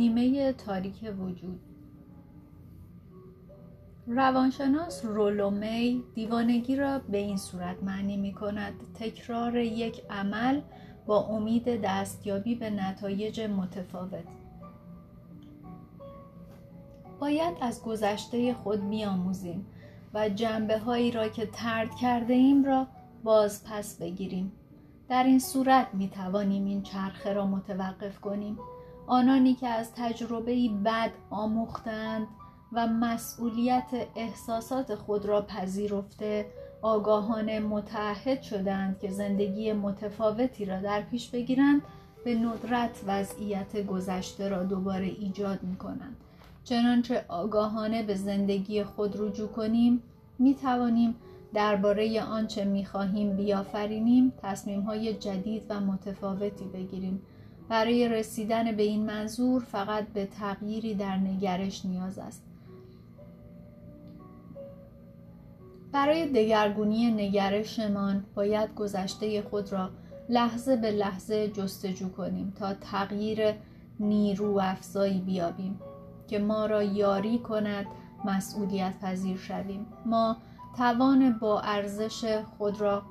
نیمه 0.00 0.52
تاریک 0.52 1.14
وجود. 1.18 1.60
روانشناس 4.06 5.04
رولومی 5.04 6.02
دیوانگی 6.14 6.76
را 6.76 6.98
به 6.98 7.18
این 7.18 7.36
صورت 7.36 7.82
معنی 7.82 8.16
می 8.16 8.32
کند 8.32 8.72
تکرار 8.94 9.56
یک 9.56 10.02
عمل 10.10 10.60
با 11.06 11.20
امید 11.20 11.80
دستیابی 11.82 12.54
به 12.54 12.70
نتایج 12.70 13.40
متفاوت. 13.40 14.24
باید 17.18 17.56
از 17.60 17.82
گذشته 17.82 18.54
خود 18.54 18.90
بیاموزیم 18.90 19.66
و 20.14 20.28
جنبه 20.28 20.78
هایی 20.78 21.10
را 21.10 21.28
که 21.28 21.46
ترد 21.46 21.94
کرده 21.94 22.34
ایم 22.34 22.64
را 22.64 22.86
باز 23.24 23.64
پس 23.64 23.98
بگیریم. 23.98 24.52
در 25.08 25.24
این 25.24 25.38
صورت 25.38 25.86
می 25.92 26.08
توانیم 26.08 26.64
این 26.64 26.82
چرخه 26.82 27.32
را 27.32 27.46
متوقف 27.46 28.20
کنیم. 28.20 28.58
آنانی 29.06 29.54
که 29.54 29.68
از 29.68 29.92
تجربه 29.96 30.68
بد 30.84 31.10
آموختند 31.30 32.26
و 32.72 32.86
مسئولیت 32.86 33.90
احساسات 34.16 34.94
خود 34.94 35.26
را 35.26 35.42
پذیرفته 35.42 36.46
آگاهانه 36.82 37.60
متعهد 37.60 38.42
شدند 38.42 38.98
که 38.98 39.10
زندگی 39.10 39.72
متفاوتی 39.72 40.64
را 40.64 40.80
در 40.80 41.02
پیش 41.02 41.30
بگیرند 41.30 41.82
به 42.24 42.34
ندرت 42.34 43.00
وضعیت 43.06 43.86
گذشته 43.86 44.48
را 44.48 44.62
دوباره 44.62 45.06
ایجاد 45.06 45.62
می 45.62 45.76
کنند 45.76 46.16
چنانچه 46.64 47.24
آگاهانه 47.28 48.02
به 48.02 48.14
زندگی 48.14 48.84
خود 48.84 49.20
رجوع 49.20 49.48
کنیم 49.48 50.02
می 50.38 50.54
توانیم 50.54 51.14
درباره 51.54 52.22
آنچه 52.22 52.64
می 52.64 52.84
خواهیم 52.84 53.36
بیافرینیم 53.36 54.32
تصمیم 54.42 54.80
های 54.80 55.14
جدید 55.14 55.62
و 55.68 55.80
متفاوتی 55.80 56.64
بگیریم. 56.64 57.22
برای 57.70 58.08
رسیدن 58.08 58.76
به 58.76 58.82
این 58.82 59.06
منظور 59.06 59.62
فقط 59.62 60.08
به 60.08 60.26
تغییری 60.26 60.94
در 60.94 61.16
نگرش 61.16 61.84
نیاز 61.84 62.18
است. 62.18 62.42
برای 65.92 66.28
دگرگونی 66.28 67.10
نگرشمان 67.10 68.24
باید 68.34 68.74
گذشته 68.74 69.42
خود 69.42 69.72
را 69.72 69.90
لحظه 70.28 70.76
به 70.76 70.90
لحظه 70.90 71.48
جستجو 71.48 72.08
کنیم 72.08 72.52
تا 72.58 72.74
تغییر 72.74 73.54
نیرو 74.00 74.58
افزایی 74.62 75.20
بیابیم 75.20 75.80
که 76.28 76.38
ما 76.38 76.66
را 76.66 76.82
یاری 76.82 77.38
کند 77.38 77.86
مسئولیت 78.24 78.94
پذیر 79.02 79.36
شویم. 79.36 79.86
ما 80.06 80.36
توان 80.76 81.38
با 81.38 81.60
ارزش 81.60 82.38
خود 82.58 82.80
را 82.80 83.02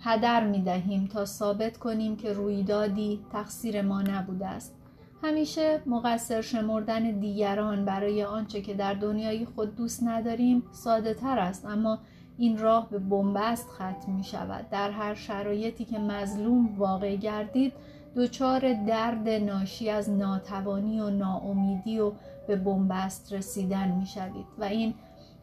هدر 0.00 0.46
می 0.46 0.62
دهیم 0.62 1.06
تا 1.06 1.24
ثابت 1.24 1.76
کنیم 1.76 2.16
که 2.16 2.32
رویدادی 2.32 3.20
تقصیر 3.32 3.82
ما 3.82 4.02
نبوده 4.02 4.46
است. 4.46 4.74
همیشه 5.22 5.82
مقصر 5.86 6.40
شمردن 6.40 7.10
دیگران 7.10 7.84
برای 7.84 8.24
آنچه 8.24 8.60
که 8.60 8.74
در 8.74 8.94
دنیای 8.94 9.44
خود 9.44 9.76
دوست 9.76 10.02
نداریم 10.02 10.62
ساده 10.72 11.14
تر 11.14 11.38
است 11.38 11.66
اما 11.66 11.98
این 12.38 12.58
راه 12.58 12.90
به 12.90 12.98
بنبست 12.98 13.68
ختم 13.68 14.12
می 14.12 14.24
شود 14.24 14.70
در 14.70 14.90
هر 14.90 15.14
شرایطی 15.14 15.84
که 15.84 15.98
مظلوم 15.98 16.78
واقع 16.78 17.16
گردید 17.16 17.72
دچار 18.16 18.72
درد 18.72 19.28
ناشی 19.28 19.90
از 19.90 20.10
ناتوانی 20.10 21.00
و 21.00 21.10
ناامیدی 21.10 21.98
و 21.98 22.12
به 22.46 22.56
بنبست 22.56 23.32
رسیدن 23.32 23.90
می 23.90 24.06
شوید 24.06 24.46
و 24.58 24.64
این 24.64 24.94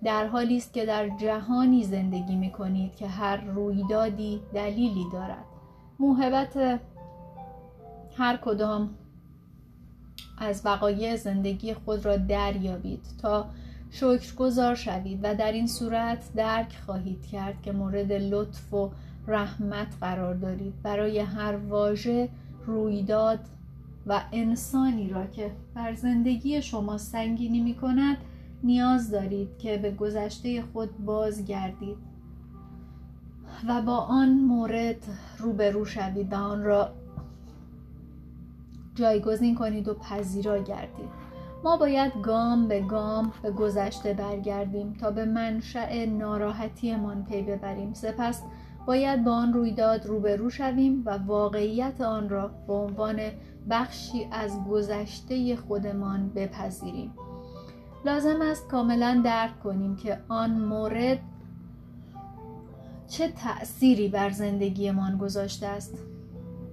در 0.04 0.28
حالی 0.28 0.58
است 0.58 0.74
که 0.74 0.86
در 0.86 1.10
جهانی 1.10 1.84
زندگی 1.84 2.36
می 2.36 2.52
کنید 2.52 2.96
که 2.96 3.08
هر 3.08 3.38
رویدادی 3.38 4.42
دلیلی 4.54 5.06
دارد. 5.14 5.46
موهبت 6.00 6.80
هر 8.18 8.38
کدام 8.38 8.90
از 10.38 10.66
وقایع 10.66 11.16
زندگی 11.16 11.74
خود 11.74 12.06
را 12.06 12.18
دریابید 12.18 13.06
تا 13.22 13.46
شکرگزار 13.92 14.76
شوید 14.76 15.20
و 15.24 15.36
در 15.36 15.52
این 15.52 15.68
صورت 15.68 16.34
درک 16.36 16.76
خواهید 16.86 17.26
کرد 17.26 17.62
که 17.62 17.72
مورد 17.72 18.12
لطف 18.12 18.74
و 18.74 18.92
رحمت 19.28 19.88
قرار 20.02 20.34
دارید. 20.34 20.82
برای 20.84 21.20
هر 21.20 21.56
واژه 21.56 22.30
رویداد 22.66 23.40
و 24.08 24.22
انسانی 24.32 25.10
را 25.10 25.26
که 25.26 25.52
بر 25.74 25.94
زندگی 25.94 26.62
شما 26.62 26.98
سنگینی 26.98 27.60
می 27.60 27.76
کند 27.76 28.18
نیاز 28.64 29.12
دارید 29.12 29.58
که 29.58 29.78
به 29.78 29.92
گذشته 29.92 30.62
خود 30.62 31.06
بازگردید 31.06 31.98
و 33.68 33.82
با 33.82 33.98
آن 33.98 34.34
مورد 34.34 35.04
روبرو 35.38 35.86
شوید 35.86 36.34
و 36.34 36.36
آن 36.36 36.64
را 36.64 36.90
جایگزین 38.96 39.56
کنید 39.56 39.88
و 39.88 39.94
پذیرا 39.94 40.58
گردید. 40.58 41.10
ما 41.64 41.78
باید 41.78 42.12
گام 42.24 42.68
به 42.68 42.82
گام 42.82 43.34
به 43.42 43.52
گذشته 43.52 44.14
برگردیم 44.14 44.94
تا 44.94 45.12
به 45.12 45.26
منشأ 45.26 46.06
ناراحتیمان 46.06 47.26
پی 47.26 47.42
ببریم. 47.42 47.94
سپس 47.94 48.42
باید 48.86 49.24
با 49.24 49.32
آن 49.32 49.54
رویداد 49.54 50.06
روبرو 50.06 50.50
شویم 50.50 51.04
و 51.06 51.18
واقعیت 51.18 52.02
آن 52.02 52.30
را 52.30 52.48
به 52.68 52.74
عنوان 52.74 53.20
بخشی 53.70 54.28
از 54.32 54.64
گذشته 54.70 55.56
خودمان 55.56 56.30
بپذیریم. 56.30 57.14
لازم 58.06 58.42
است 58.42 58.68
کاملا 58.68 59.22
درک 59.26 59.60
کنیم 59.60 59.96
که 59.96 60.20
آن 60.28 60.52
مورد 60.52 61.20
چه 63.08 63.28
تأثیری 63.28 64.08
بر 64.08 64.30
زندگیمان 64.30 65.18
گذاشته 65.18 65.68
است. 65.68 65.98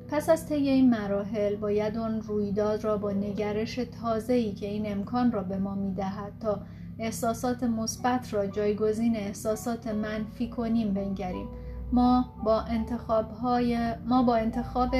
پس 0.08 0.28
از 0.28 0.46
طی 0.46 0.54
این 0.54 0.90
مراحل 0.90 1.56
باید 1.56 1.96
آن 1.96 2.20
رویداد 2.20 2.84
را 2.84 2.96
با 2.96 3.12
نگرش 3.12 3.74
تازه‌ای 3.74 4.52
که 4.52 4.66
این 4.66 4.92
امکان 4.92 5.32
را 5.32 5.42
به 5.42 5.58
ما 5.58 5.74
می‌دهد 5.74 6.32
تا 6.40 6.60
احساسات 6.98 7.62
مثبت 7.62 8.34
را 8.34 8.46
جایگزین 8.46 9.16
احساسات 9.16 9.86
منفی 9.86 10.50
کنیم 10.50 10.94
بنگریم. 10.94 11.48
ما 11.92 12.34
با 12.44 12.60
انتخابهای 12.60 13.94
ما 14.06 14.22
با 14.22 14.36
انتخاب 14.36 14.94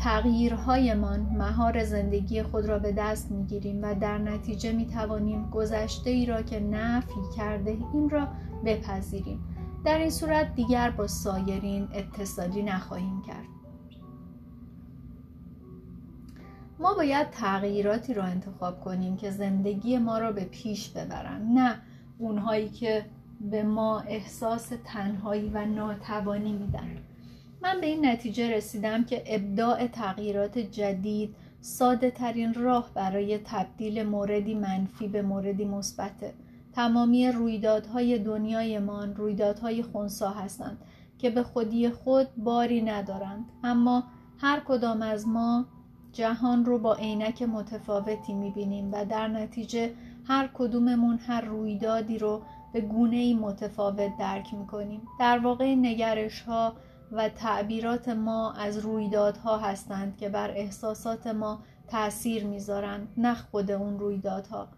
تغییرهایمان 0.00 1.20
مهار 1.20 1.84
زندگی 1.84 2.42
خود 2.42 2.66
را 2.66 2.78
به 2.78 2.92
دست 2.92 3.30
می‌گیریم 3.30 3.82
و 3.82 3.94
در 3.94 4.18
نتیجه 4.18 4.72
می 4.72 4.86
توانیم 4.86 5.50
گذشته 5.50 6.10
ای 6.10 6.26
را 6.26 6.42
که 6.42 6.60
نفی 6.60 7.20
کرده 7.36 7.78
این 7.92 8.10
را 8.10 8.28
بپذیریم. 8.64 9.40
در 9.84 9.98
این 9.98 10.10
صورت 10.10 10.54
دیگر 10.54 10.90
با 10.90 11.06
سایرین 11.06 11.88
اتصالی 11.92 12.62
نخواهیم 12.62 13.22
کرد. 13.22 13.46
ما 16.78 16.94
باید 16.94 17.30
تغییراتی 17.30 18.14
را 18.14 18.24
انتخاب 18.24 18.80
کنیم 18.80 19.16
که 19.16 19.30
زندگی 19.30 19.98
ما 19.98 20.18
را 20.18 20.32
به 20.32 20.44
پیش 20.44 20.88
ببرند 20.90 21.58
نه 21.58 21.78
اونهایی 22.18 22.68
که 22.68 23.04
به 23.40 23.62
ما 23.62 24.00
احساس 24.00 24.72
تنهایی 24.84 25.50
و 25.54 25.66
ناتوانی 25.66 26.52
میدن. 26.52 26.88
من 27.66 27.80
به 27.80 27.86
این 27.86 28.06
نتیجه 28.06 28.56
رسیدم 28.56 29.04
که 29.04 29.22
ابداع 29.26 29.86
تغییرات 29.86 30.58
جدید 30.58 31.34
ساده 31.60 32.10
ترین 32.10 32.54
راه 32.54 32.90
برای 32.94 33.38
تبدیل 33.38 34.02
موردی 34.02 34.54
منفی 34.54 35.08
به 35.08 35.22
موردی 35.22 35.64
مثبته. 35.64 36.34
تمامی 36.72 37.28
رویدادهای 37.28 38.18
دنیایمان 38.18 39.16
رویدادهای 39.16 39.82
خونسا 39.82 40.30
هستند 40.30 40.78
که 41.18 41.30
به 41.30 41.42
خودی 41.42 41.90
خود 41.90 42.28
باری 42.36 42.82
ندارند. 42.82 43.44
اما 43.64 44.04
هر 44.38 44.62
کدام 44.68 45.02
از 45.02 45.28
ما 45.28 45.66
جهان 46.12 46.64
رو 46.64 46.78
با 46.78 46.94
عینک 46.94 47.42
متفاوتی 47.42 48.32
می‌بینیم 48.32 48.92
و 48.92 49.04
در 49.04 49.28
نتیجه 49.28 49.92
هر 50.24 50.50
کدوممون 50.54 51.18
هر 51.26 51.40
رویدادی 51.40 52.18
رو 52.18 52.42
به 52.72 52.80
گونه 52.80 53.34
متفاوت 53.34 54.10
درک 54.18 54.54
می‌کنیم. 54.54 55.00
در 55.20 55.38
واقع 55.38 55.74
نگرش 55.74 56.40
ها 56.40 56.72
و 57.12 57.28
تعبیرات 57.28 58.08
ما 58.08 58.52
از 58.52 58.78
رویدادها 58.78 59.58
هستند 59.58 60.16
که 60.16 60.28
بر 60.28 60.50
احساسات 60.50 61.26
ما 61.26 61.62
تاثیر 61.88 62.44
می‌ذارند 62.44 63.08
نه 63.16 63.34
خود 63.34 63.70
اون 63.70 63.98
رویدادها. 63.98 64.68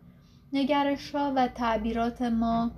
نگرش 0.53 1.15
ها 1.15 1.33
و 1.37 1.49
تعبیرات 1.49 2.23
ما 2.23 2.71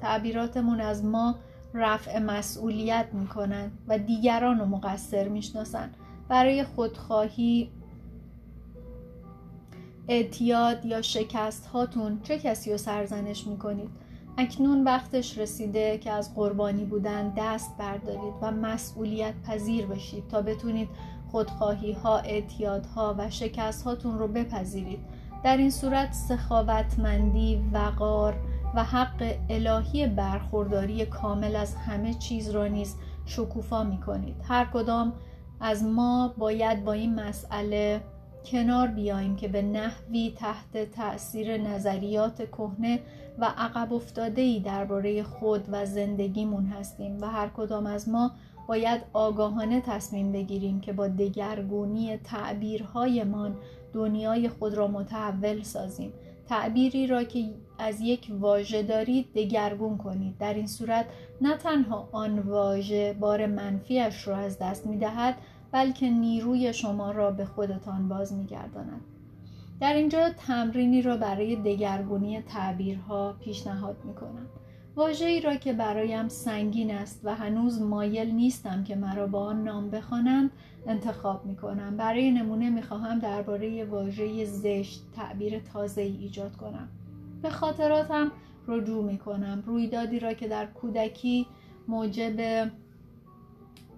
تعبیراتمون 0.00 0.80
از 0.80 1.04
ما 1.04 1.38
رفع 1.74 2.18
مسئولیت 2.18 3.06
می‌کنند 3.12 3.78
و 3.88 3.98
دیگران 3.98 4.58
رو 4.58 4.66
مقصر 4.66 5.28
می‌شناسند. 5.28 5.96
برای 6.28 6.64
خودخواهی 6.64 7.70
اعتیاد 10.08 10.84
یا 10.84 11.02
شکست 11.02 11.66
هاتون 11.66 12.20
چه 12.22 12.38
کسی 12.38 12.72
رو 12.72 12.78
سرزنش 12.78 13.46
می‌کنید؟ 13.46 13.90
اکنون 14.40 14.84
وقتش 14.84 15.38
رسیده 15.38 15.98
که 15.98 16.10
از 16.10 16.34
قربانی 16.34 16.84
بودن 16.84 17.32
دست 17.36 17.76
بردارید 17.78 18.34
و 18.42 18.50
مسئولیت 18.50 19.34
پذیر 19.46 19.86
بشید 19.86 20.28
تا 20.28 20.42
بتونید 20.42 20.88
خودخواهی 21.30 21.92
ها 21.92 22.18
اعتیاد 22.18 22.86
ها 22.86 23.14
و 23.18 23.30
شکست 23.30 23.82
هاتون 23.82 24.18
رو 24.18 24.28
بپذیرید. 24.28 24.98
در 25.44 25.56
این 25.56 25.70
صورت 25.70 26.12
سخاوتمندی 26.12 27.64
وقار 27.72 28.34
و 28.74 28.84
حق 28.84 29.36
الهی 29.48 30.06
برخورداری 30.06 31.06
کامل 31.06 31.56
از 31.56 31.74
همه 31.74 32.14
چیز 32.14 32.50
را 32.50 32.66
نیز 32.66 32.96
شکوفا 33.26 33.84
می 33.84 34.00
کنید 34.00 34.36
هر 34.48 34.64
کدام 34.64 35.12
از 35.60 35.84
ما 35.84 36.34
باید 36.38 36.84
با 36.84 36.92
این 36.92 37.14
مسئله 37.14 38.00
کنار 38.44 38.88
بیاییم 38.88 39.36
که 39.36 39.48
به 39.48 39.62
نحوی 39.62 40.34
تحت 40.38 40.90
تأثیر 40.90 41.56
نظریات 41.56 42.50
کهنه 42.50 43.00
و 43.38 43.44
عقب 43.44 43.92
افتاده 43.92 44.42
ای 44.42 44.60
درباره 44.60 45.22
خود 45.22 45.64
و 45.72 45.86
زندگیمون 45.86 46.66
هستیم 46.66 47.18
و 47.20 47.26
هر 47.26 47.48
کدام 47.48 47.86
از 47.86 48.08
ما 48.08 48.30
باید 48.68 49.00
آگاهانه 49.12 49.80
تصمیم 49.80 50.32
بگیریم 50.32 50.80
که 50.80 50.92
با 50.92 51.08
دگرگونی 51.08 52.16
تعبیرهایمان 52.16 53.56
دنیای 53.92 54.48
خود 54.48 54.74
را 54.74 54.88
متحول 54.88 55.62
سازیم 55.62 56.12
تعبیری 56.48 57.06
را 57.06 57.24
که 57.24 57.44
از 57.78 58.00
یک 58.00 58.28
واژه 58.40 58.82
دارید 58.82 59.32
دگرگون 59.34 59.96
کنید 59.96 60.38
در 60.38 60.54
این 60.54 60.66
صورت 60.66 61.06
نه 61.40 61.56
تنها 61.56 62.08
آن 62.12 62.38
واژه 62.38 63.16
بار 63.20 63.46
منفیش 63.46 64.28
را 64.28 64.36
از 64.36 64.58
دست 64.58 64.86
می 64.86 64.98
دهد 64.98 65.34
بلکه 65.72 66.10
نیروی 66.10 66.72
شما 66.72 67.10
را 67.10 67.30
به 67.30 67.44
خودتان 67.44 68.08
باز 68.08 68.32
می 68.32 68.46
گرداند. 68.46 69.17
در 69.80 69.94
اینجا 69.94 70.30
تمرینی 70.30 71.02
را 71.02 71.16
برای 71.16 71.56
دگرگونی 71.56 72.42
تعبیرها 72.42 73.36
پیشنهاد 73.40 73.96
می 74.04 74.14
کنم. 74.14 74.46
واژه‌ای 74.96 75.40
را 75.40 75.56
که 75.56 75.72
برایم 75.72 76.28
سنگین 76.28 76.90
است 76.90 77.20
و 77.24 77.34
هنوز 77.34 77.82
مایل 77.82 78.30
نیستم 78.30 78.84
که 78.84 78.96
مرا 78.96 79.26
با 79.26 79.44
آن 79.44 79.64
نام 79.64 79.90
بخوانند 79.90 80.50
انتخاب 80.86 81.46
می 81.46 81.56
کنم. 81.56 81.96
برای 81.96 82.30
نمونه 82.30 82.70
می 82.70 82.82
خواهم 82.82 83.18
درباره 83.18 83.84
واژه 83.84 84.44
زشت 84.44 85.02
تعبیر 85.16 85.58
تازه 85.58 86.00
ای 86.00 86.16
ایجاد 86.16 86.56
کنم. 86.56 86.88
به 87.42 87.50
خاطراتم 87.50 88.32
رجوع 88.66 89.04
می 89.04 89.18
کنم. 89.18 89.62
رویدادی 89.66 90.18
را 90.18 90.32
که 90.32 90.48
در 90.48 90.66
کودکی 90.66 91.46
موجب 91.88 92.70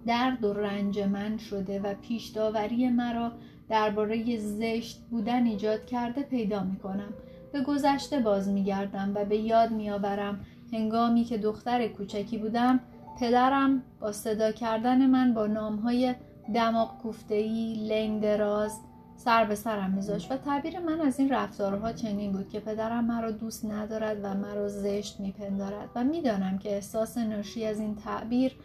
درد 0.05 0.43
و 0.43 0.53
رنج 0.53 0.99
من 0.99 1.37
شده 1.37 1.79
و 1.79 1.93
پیش 2.01 2.27
داوری 2.27 2.89
مرا 2.89 3.31
درباره 3.71 4.37
زشت 4.37 4.99
بودن 5.11 5.45
ایجاد 5.45 5.85
کرده 5.85 6.21
پیدا 6.21 6.63
می 6.63 6.75
کنم. 6.75 7.13
به 7.53 7.61
گذشته 7.61 8.19
باز 8.19 8.49
می 8.49 8.63
گردم 8.63 9.11
و 9.15 9.25
به 9.25 9.37
یاد 9.37 9.71
می 9.71 9.89
آورم 9.89 10.39
هنگامی 10.73 11.23
که 11.23 11.37
دختر 11.37 11.87
کوچکی 11.87 12.37
بودم 12.37 12.79
پدرم 13.19 13.83
با 13.99 14.11
صدا 14.11 14.51
کردن 14.51 15.05
من 15.05 15.33
با 15.33 15.47
نامهای 15.47 16.15
دماغ 16.53 16.97
کوفتهی، 16.97 17.87
لنگ 17.89 18.21
دراز 18.21 18.79
سر 19.15 19.45
به 19.45 19.55
سرم 19.55 19.91
میذاشت 19.91 20.31
و 20.31 20.37
تعبیر 20.37 20.79
من 20.79 21.01
از 21.01 21.19
این 21.19 21.29
رفتارها 21.29 21.93
چنین 21.93 22.31
بود 22.31 22.49
که 22.49 22.59
پدرم 22.59 23.05
مرا 23.05 23.31
دوست 23.31 23.65
ندارد 23.65 24.17
و 24.23 24.33
مرا 24.33 24.67
زشت 24.67 25.19
میپندارد 25.19 25.89
و 25.95 26.03
می‌دانم 26.03 26.57
که 26.57 26.75
احساس 26.75 27.17
ناشی 27.17 27.65
از 27.65 27.79
این 27.79 27.95
تعبیر 27.95 28.55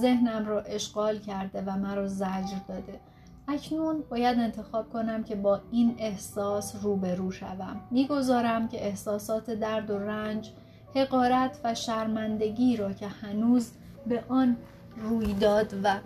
ذهنم 0.00 0.46
را 0.46 0.60
اشغال 0.60 1.18
کرده 1.18 1.62
و 1.66 1.76
مرا 1.76 2.06
زجر 2.06 2.58
داده 2.68 3.00
اکنون 3.48 4.04
باید 4.10 4.38
انتخاب 4.38 4.90
کنم 4.90 5.24
که 5.24 5.36
با 5.36 5.60
این 5.70 5.94
احساس 5.98 6.76
روبرو 6.82 7.30
شوم. 7.30 7.80
می‌گذارم 7.90 8.68
که 8.68 8.86
احساسات 8.86 9.50
درد 9.50 9.90
و 9.90 9.98
رنج 9.98 10.50
حقارت 10.94 11.60
و 11.64 11.74
شرمندگی 11.74 12.76
را 12.76 12.92
که 12.92 13.08
هنوز 13.08 13.70
به 14.06 14.24
آن 14.28 14.56
رویداد 14.96 15.74
و 15.82 15.96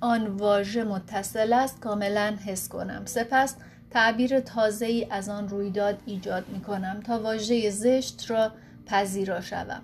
آن 0.00 0.26
واژه 0.26 0.84
متصل 0.84 1.52
است 1.52 1.80
کاملا 1.80 2.36
حس 2.46 2.68
کنم. 2.68 3.02
سپس 3.04 3.56
تعبیر 3.90 4.40
تازه 4.40 4.86
ای 4.86 5.06
از 5.10 5.28
آن 5.28 5.48
رویداد 5.48 5.98
ایجاد 6.06 6.44
می 6.48 6.60
کنم 6.60 7.00
تا 7.00 7.22
واژه 7.22 7.70
زشت 7.70 8.30
را 8.30 8.52
پذیرا 8.86 9.40
شوم. 9.40 9.82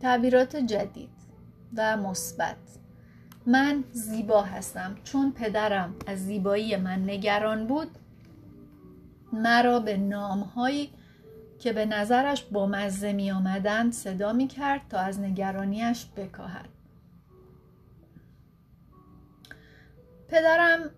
تعبیرات 0.00 0.56
جدید 0.56 1.10
و 1.76 1.96
مثبت 1.96 2.56
من 3.46 3.84
زیبا 3.92 4.42
هستم. 4.42 4.96
چون 5.04 5.32
پدرم 5.32 5.94
از 6.06 6.18
زیبایی 6.18 6.76
من 6.76 7.10
نگران 7.10 7.66
بود 7.66 7.88
مرا 9.32 9.80
به 9.80 9.96
نامهایی 9.96 10.90
که 11.58 11.72
به 11.72 11.86
نظرش 11.86 12.44
با 12.44 12.66
مزه 12.66 13.12
می 13.12 13.30
آمدند 13.30 13.92
صدا 13.92 14.32
می 14.32 14.48
کرد 14.48 14.80
تا 14.88 14.98
از 14.98 15.20
نگرانیش 15.20 16.06
بکاهد. 16.16 16.68
پدرم 20.28 20.90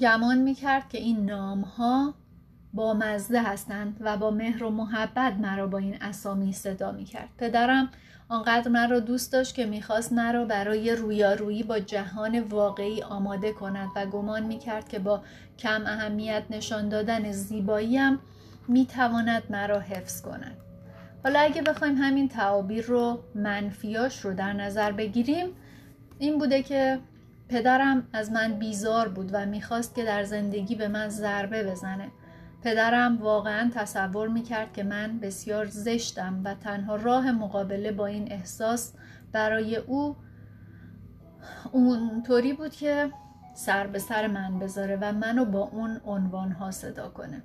گمان 0.00 0.38
می 0.38 0.54
کرد 0.54 0.88
که 0.88 0.98
این 0.98 1.24
نام 1.24 1.60
ها 1.60 2.14
با 2.74 2.94
مزه 2.94 3.42
هستند 3.42 3.96
و 4.00 4.16
با 4.16 4.30
مهر 4.30 4.64
و 4.64 4.70
محبت 4.70 5.32
مرا 5.32 5.66
با 5.66 5.78
این 5.78 5.96
اسامی 6.00 6.52
صدا 6.52 6.92
می 6.92 7.04
کرد 7.04 7.28
پدرم 7.38 7.88
آنقدر 8.28 8.68
مرا 8.68 9.00
دوست 9.00 9.32
داشت 9.32 9.54
که 9.54 9.66
می‌خواست 9.66 10.12
مرا 10.12 10.44
برای 10.44 10.96
رویارویی 10.96 11.62
با 11.62 11.78
جهان 11.78 12.40
واقعی 12.40 13.02
آماده 13.02 13.52
کند 13.52 13.88
و 13.96 14.06
گمان 14.06 14.42
می‌کرد 14.42 14.88
که 14.88 14.98
با 14.98 15.22
کم 15.58 15.82
اهمیت 15.86 16.42
نشان 16.50 16.88
دادن 16.88 17.32
زیباییم 17.32 18.18
می‌تواند 18.68 19.42
مرا 19.50 19.80
حفظ 19.80 20.22
کند. 20.22 20.56
حالا 21.24 21.40
اگه 21.40 21.62
بخوایم 21.62 21.96
همین 21.96 22.28
تعابیر 22.28 22.84
رو 22.84 23.20
منفیاش 23.34 24.20
رو 24.20 24.34
در 24.34 24.52
نظر 24.52 24.92
بگیریم 24.92 25.48
این 26.18 26.38
بوده 26.38 26.62
که 26.62 26.98
پدرم 27.48 28.08
از 28.12 28.32
من 28.32 28.52
بیزار 28.52 29.08
بود 29.08 29.30
و 29.32 29.46
می‌خواست 29.46 29.94
که 29.94 30.04
در 30.04 30.24
زندگی 30.24 30.74
به 30.74 30.88
من 30.88 31.08
ضربه 31.08 31.64
بزنه. 31.64 32.08
پدرم 32.62 33.22
واقعا 33.22 33.70
تصور 33.74 34.28
می‌کرد 34.28 34.72
که 34.72 34.82
من 34.82 35.18
بسیار 35.18 35.66
زشتم 35.66 36.40
و 36.44 36.54
تنها 36.54 36.96
راه 36.96 37.32
مقابله 37.32 37.92
با 37.92 38.06
این 38.06 38.32
احساس 38.32 38.92
برای 39.32 39.76
او 39.76 40.16
اونطوری 41.72 42.52
بود 42.52 42.72
که 42.72 43.10
سر 43.54 43.86
به 43.86 43.98
سر 43.98 44.26
من 44.26 44.58
بذاره 44.58 44.98
و 45.00 45.12
منو 45.12 45.44
با 45.44 45.60
اون 45.60 46.00
عنوان 46.06 46.52
ها 46.52 46.70
صدا 46.70 47.08
کنه. 47.08 47.42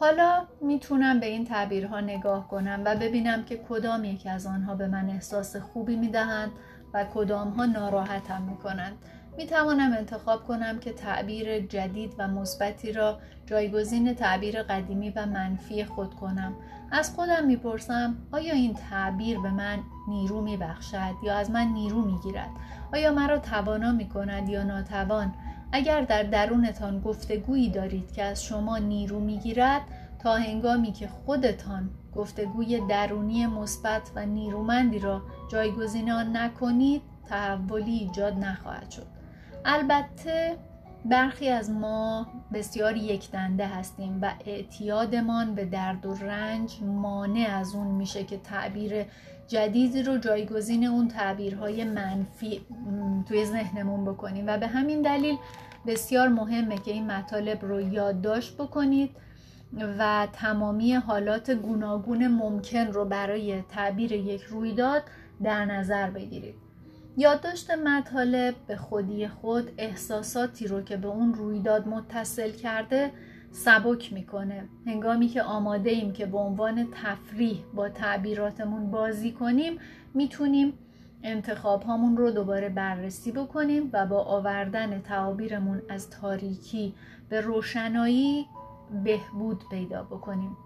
حالا 0.00 0.44
می‌تونم 0.60 1.20
به 1.20 1.26
این 1.26 1.44
تعبیرها 1.44 2.00
نگاه 2.00 2.48
کنم 2.48 2.82
و 2.84 2.96
ببینم 2.96 3.44
که 3.44 3.60
کدام 3.68 4.04
یکی 4.04 4.28
از 4.28 4.46
آنها 4.46 4.74
به 4.74 4.86
من 4.86 5.10
احساس 5.10 5.56
خوبی 5.56 5.96
می‌دهند 5.96 6.50
و 6.94 7.04
کدام 7.14 7.48
ها 7.48 7.66
ناراحتم 7.66 8.42
می‌کنند. 8.42 8.92
می 9.36 9.46
توانم 9.46 9.92
انتخاب 9.92 10.44
کنم 10.44 10.78
که 10.78 10.92
تعبیر 10.92 11.60
جدید 11.60 12.14
و 12.18 12.28
مثبتی 12.28 12.92
را 12.92 13.18
جایگزین 13.46 14.14
تعبیر 14.14 14.62
قدیمی 14.62 15.10
و 15.10 15.26
منفی 15.26 15.84
خود 15.84 16.14
کنم. 16.14 16.54
از 16.90 17.14
خودم 17.14 17.46
می‌پرسم 17.46 18.16
آیا 18.32 18.54
این 18.54 18.74
تعبیر 18.74 19.40
به 19.40 19.50
من 19.50 19.78
نیرو 20.08 20.40
میبخشد 20.40 21.14
یا 21.24 21.34
از 21.36 21.50
من 21.50 21.66
نیرو 21.66 22.02
می‌گیرد؟ 22.02 22.50
آیا 22.92 23.12
مرا 23.12 23.38
توانا 23.38 23.92
می 23.92 24.08
کند 24.08 24.48
یا 24.48 24.62
ناتوان؟ 24.62 25.34
اگر 25.72 26.00
در 26.00 26.22
درونتان 26.22 27.00
گفتگویی 27.00 27.70
دارید 27.70 28.12
که 28.12 28.22
از 28.22 28.44
شما 28.44 28.78
نیرو 28.78 29.20
می‌گیرد 29.20 29.82
تا 30.18 30.36
هنگامی 30.36 30.92
که 30.92 31.08
خودتان 31.08 31.90
گفتگوی 32.16 32.80
درونی 32.88 33.46
مثبت 33.46 34.10
و 34.14 34.26
نیرومندی 34.26 34.98
را 34.98 35.22
جایگزین 35.52 36.12
آن 36.12 36.36
نکنید 36.36 37.02
تحولی 37.28 37.92
ایجاد 37.92 38.34
نخواهد 38.34 38.90
شد. 38.90 39.11
البته 39.64 40.58
برخی 41.04 41.48
از 41.48 41.70
ما 41.70 42.26
بسیار 42.52 42.96
یکدنده 42.96 43.66
هستیم 43.66 44.18
و 44.22 44.32
اعتیادمان 44.46 45.54
به 45.54 45.64
درد 45.64 46.06
و 46.06 46.14
رنج 46.14 46.78
مانع 46.82 47.46
از 47.50 47.74
اون 47.74 47.86
میشه 47.86 48.24
که 48.24 48.38
تعبیر 48.38 49.06
جدیدی 49.48 50.02
رو 50.02 50.18
جایگزین 50.18 50.86
اون 50.86 51.08
تعبیرهای 51.08 51.84
منفی 51.84 52.60
توی 53.28 53.44
ذهنمون 53.44 54.04
بکنیم. 54.04 54.44
و 54.46 54.58
به 54.58 54.66
همین 54.66 55.02
دلیل 55.02 55.36
بسیار 55.86 56.28
مهمه 56.28 56.78
که 56.78 56.90
این 56.90 57.06
مطالب 57.06 57.64
رو 57.64 57.80
یادداشت 57.80 58.56
بکنید 58.56 59.10
و 59.98 60.28
تمامی 60.32 60.94
حالات 60.94 61.50
گوناگون 61.50 62.28
ممکن 62.28 62.86
رو 62.86 63.04
برای 63.04 63.62
تعبیر 63.62 64.12
یک 64.12 64.42
رویداد 64.42 65.02
در 65.42 65.64
نظر 65.64 66.10
بگیرید. 66.10 66.61
یادداشت 67.16 67.70
مطالب 67.70 68.54
به 68.66 68.76
خودی 68.76 69.28
خود 69.28 69.70
احساساتی 69.78 70.66
رو 70.66 70.82
که 70.82 70.96
به 70.96 71.08
اون 71.08 71.34
رویداد 71.34 71.88
متصل 71.88 72.50
کرده 72.50 73.10
سبک 73.50 74.12
می‌کنه. 74.12 74.68
هنگامی 74.86 75.28
که 75.28 75.42
آماده 75.42 75.90
ایم 75.90 76.12
که 76.12 76.26
به 76.26 76.38
عنوان 76.38 76.88
تفریح 77.02 77.64
با 77.74 77.88
تعبیراتمون 77.88 78.90
بازی 78.90 79.32
کنیم 79.32 79.78
می‌تونیم 80.14 80.72
انتخاب 81.22 81.82
هامون 81.82 82.16
رو 82.16 82.30
دوباره 82.30 82.68
بررسی 82.68 83.32
بکنیم 83.32 83.90
و 83.92 84.06
با 84.06 84.22
آوردن 84.22 85.00
تعابیرمون 85.00 85.82
از 85.88 86.10
تاریکی 86.10 86.94
به 87.28 87.40
روشنایی 87.40 88.46
بهبود 89.04 89.64
پیدا 89.70 90.02
بکنیم. 90.02 90.56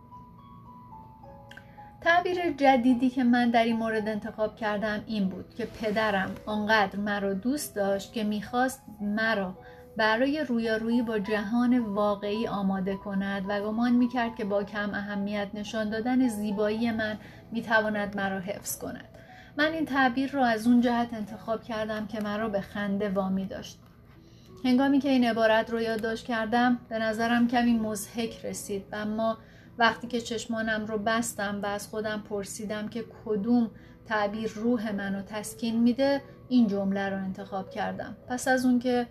تعبیر 2.07 2.53
جدیدی 2.53 3.11
که 3.11 3.25
من 3.25 3.51
در 3.51 3.65
این 3.65 3.77
مورد 3.77 4.09
انتخاب 4.09 4.57
کردم 4.57 5.03
این 5.07 5.29
بود 5.29 5.55
که 5.55 5.67
پدرم 5.67 6.31
آنقدر 6.47 6.99
مرا 6.99 7.35
دوست 7.35 7.77
داشت 7.77 8.13
که 8.13 8.25
می‌خواست 8.25 8.83
مرا 9.01 9.59
برای 9.97 10.45
رویارویی 10.45 11.03
با 11.03 11.19
جهان 11.19 11.79
واقعی 11.79 12.47
آماده 12.47 12.97
کند 12.97 13.45
و 13.49 13.61
گمان 13.61 13.93
می‌کرد 13.93 14.37
که 14.37 14.45
با 14.45 14.65
کم 14.65 14.95
اهمیت 14.95 15.49
نشان 15.55 15.91
دادن 15.91 16.29
زیبایی 16.29 16.91
من 16.91 17.19
می‌تواند 17.53 18.17
مرا 18.17 18.41
حفظ 18.41 18.79
کند. 18.79 19.09
من 19.59 19.73
این 19.73 19.85
تعبیر 19.85 20.31
را 20.31 20.47
از 20.47 20.67
اون 20.67 20.81
جهت 20.81 21.15
انتخاب 21.15 21.63
کردم 21.63 22.07
که 22.07 22.21
مرا 22.21 22.49
به 22.49 22.61
خنده 22.61 23.09
وامی 23.09 23.47
داشت. 23.47 23.79
هنگامی 24.65 24.99
که 24.99 25.09
این 25.09 25.25
عبارت 25.25 25.71
رو 25.71 25.81
یادداشت 25.81 26.27
کردم 26.27 26.79
به 26.89 26.99
نظرم 26.99 27.49
کمی 27.49 27.79
مزهک 27.79 28.45
رسید 28.45 28.85
و 28.93 28.97
اما 28.97 29.39
وقتی 29.79 30.07
که 30.07 30.21
چشمانم 30.21 30.87
رو 30.87 30.99
بستم 30.99 31.61
و 31.63 31.67
از 31.67 31.89
خودم 31.89 32.25
پرسیدم 32.31 32.89
که 32.89 33.05
کدوم 33.25 33.71
تعبیر 34.07 34.53
روح 34.55 34.93
منو 34.93 35.23
تسکین 35.23 35.83
میده 35.83 36.23
این 36.49 36.67
جمله 36.67 37.09
رو 37.09 37.17
انتخاب 37.17 37.71
کردم. 37.71 38.17
پس 38.29 38.49
از 38.49 38.65
اون 38.67 38.79
که 38.79 39.07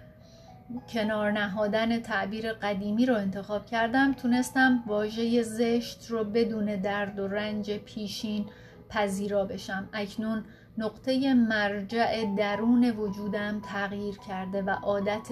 کنار 0.90 1.32
نهادن 1.32 2.00
تعبیر 2.00 2.54
قدیمی 2.54 3.06
رو 3.06 3.16
انتخاب 3.16 3.66
کردم 3.66 4.14
تونستم 4.14 4.84
واژه 4.88 5.44
زشت 5.44 6.08
رو 6.10 6.24
بدون 6.24 6.66
درد 6.66 7.20
و 7.20 7.28
رنج 7.28 7.72
پیشین 7.72 8.46
پذیرا 8.90 9.46
بشم. 9.46 9.90
اکنون 9.94 10.46
نقطه 10.78 11.34
مرجع 11.34 12.36
درون 12.38 12.90
وجودم 12.90 13.62
تغییر 13.62 14.18
کرده 14.18 14.62
و 14.62 14.70
عادت 14.70 15.28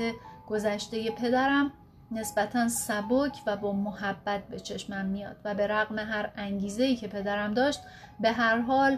گذشته 0.47 1.11
پدرم 1.11 1.71
نسبتا 2.11 2.67
سبک 2.67 3.37
و 3.47 3.57
با 3.57 3.73
محبت 3.73 4.47
به 4.47 4.59
چشمم 4.59 5.05
میاد 5.05 5.35
و 5.45 5.55
به 5.55 5.67
رغم 5.67 5.99
هر 5.99 6.31
انگیزه 6.35 6.95
که 6.95 7.07
پدرم 7.07 7.53
داشت 7.53 7.79
به 8.19 8.31
هر 8.31 8.57
حال 8.57 8.97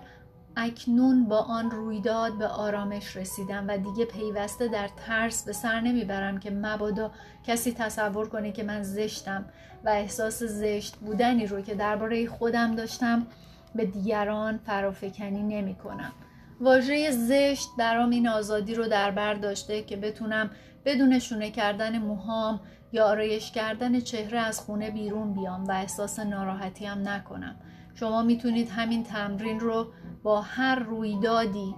اکنون 0.57 1.25
با 1.25 1.38
آن 1.38 1.71
رویداد 1.71 2.38
به 2.38 2.47
آرامش 2.47 3.17
رسیدم 3.17 3.65
و 3.67 3.77
دیگه 3.77 4.05
پیوسته 4.05 4.67
در 4.67 4.89
ترس 5.07 5.45
به 5.45 5.53
سر 5.53 5.81
نمی‌برم 5.81 6.38
که 6.38 6.51
مبادا 6.51 7.12
کسی 7.47 7.71
تصور 7.71 8.29
کنه 8.29 8.51
که 8.51 8.63
من 8.63 8.83
زشتم 8.83 9.45
و 9.83 9.89
احساس 9.89 10.43
زشت 10.43 10.95
بودنی 10.95 11.47
رو 11.47 11.62
که 11.62 11.75
درباره 11.75 12.27
خودم 12.27 12.75
داشتم 12.75 13.27
به 13.75 13.85
دیگران 13.85 14.57
فرافکنی 14.57 15.43
نمی 15.43 15.75
کنم. 15.75 16.12
واژه 16.59 17.12
زشت 17.12 17.69
برام 17.77 18.09
این 18.09 18.27
آزادی 18.27 18.75
رو 18.75 18.88
در 18.88 19.12
بر 19.12 19.33
داشته 19.33 19.81
که 19.81 19.97
بتونم 19.97 20.50
بدون 20.85 21.19
شونه 21.19 21.51
کردن 21.51 21.97
موهام 21.97 22.59
یا 22.91 23.05
آرایش 23.05 23.51
کردن 23.51 23.99
چهره 23.99 24.39
از 24.39 24.59
خونه 24.59 24.91
بیرون 24.91 25.33
بیام 25.33 25.65
و 25.65 25.71
احساس 25.71 26.19
ناراحتی 26.19 26.85
هم 26.85 27.07
نکنم. 27.07 27.55
شما 27.95 28.23
می‌تونید 28.23 28.69
همین 28.69 29.03
تمرین 29.03 29.59
رو 29.59 29.87
با 30.23 30.41
هر 30.41 30.79
رویدادی 30.79 31.75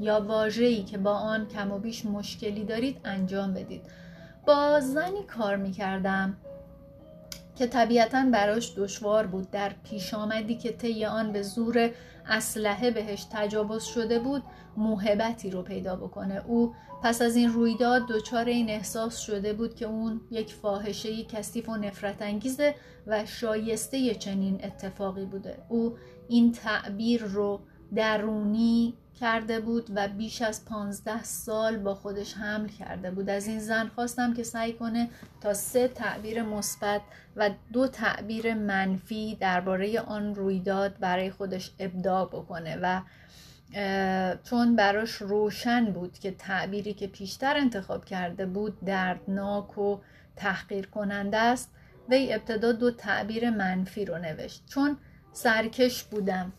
یا 0.00 0.20
واژه‌ای 0.20 0.84
که 0.84 0.98
با 0.98 1.12
آن 1.12 1.46
کم 1.46 1.72
و 1.72 1.78
بیش 1.78 2.06
مشکلی 2.06 2.64
دارید 2.64 3.00
انجام 3.04 3.54
بدید. 3.54 3.82
با 4.46 4.80
زنی 4.80 5.22
کار 5.22 5.56
می‌کردم. 5.56 6.36
که 7.58 7.66
طبیعتا 7.66 8.24
براش 8.32 8.72
دشوار 8.76 9.26
بود. 9.26 9.50
در 9.50 9.72
پیش 9.84 10.14
آمدی 10.14 10.54
که 10.54 10.72
طی 10.72 11.04
آن 11.04 11.32
به 11.32 11.42
زور 11.42 11.90
اسلحه 12.26 12.90
بهش 12.90 13.26
تجاوز 13.32 13.84
شده 13.84 14.18
بود 14.18 14.42
موهبتی 14.76 15.50
رو 15.50 15.62
پیدا 15.62 15.96
بکنه. 15.96 16.44
او 16.46 16.74
پس 17.02 17.22
از 17.22 17.36
این 17.36 17.52
رویداد 17.52 18.02
دچار 18.08 18.44
این 18.44 18.70
احساس 18.70 19.18
شده 19.18 19.52
بود 19.52 19.74
که 19.74 19.86
اون 19.86 20.20
یک 20.30 20.54
فاحشه 20.54 21.24
کثیف 21.24 21.68
و 21.68 21.76
نفرت 21.76 22.22
انگیزه 22.22 22.74
و 23.06 23.26
شایسته 23.26 24.14
چنین 24.14 24.60
اتفاقی 24.64 25.24
بوده. 25.24 25.58
او 25.68 25.96
این 26.28 26.52
تعبیر 26.52 27.24
رو 27.24 27.60
درونی 27.94 28.94
کرده 29.20 29.60
بود 29.60 29.90
و 29.94 30.08
بیش 30.08 30.42
از 30.42 30.64
پانزده 30.64 31.22
سال 31.22 31.76
با 31.76 31.94
خودش 31.94 32.34
حمل 32.34 32.68
کرده 32.68 33.10
بود. 33.10 33.30
از 33.30 33.46
این 33.46 33.58
زن 33.58 33.88
خواستم 33.88 34.34
که 34.34 34.42
سعی 34.42 34.72
کنه 34.72 35.08
تا 35.40 35.54
سه 35.54 35.88
تعبیر 35.88 36.42
مثبت 36.42 37.00
و 37.36 37.50
دو 37.72 37.88
تعبیر 37.88 38.54
منفی 38.54 39.36
درباره 39.40 40.00
آن 40.00 40.34
رویداد 40.34 40.98
برای 40.98 41.30
خودش 41.30 41.70
ابداع 41.78 42.26
بکنه 42.26 42.76
و 42.82 43.00
چون 44.44 44.76
براش 44.76 45.10
روشن 45.10 45.84
بود 45.84 46.18
که 46.18 46.30
تعبیری 46.30 46.94
که 46.94 47.06
پیشتر 47.06 47.56
انتخاب 47.56 48.04
کرده 48.04 48.46
بود 48.46 48.84
دردناک 48.84 49.78
و 49.78 49.98
تحقیر 50.36 50.86
کننده 50.86 51.36
است 51.36 51.70
وی 52.08 52.32
ابتدا 52.32 52.72
دو 52.72 52.90
تعبیر 52.90 53.50
منفی 53.50 54.04
رو 54.04 54.18
نوشت. 54.18 54.62
چون 54.66 54.96
سرکش 55.32 56.04
بودم. 56.04 56.52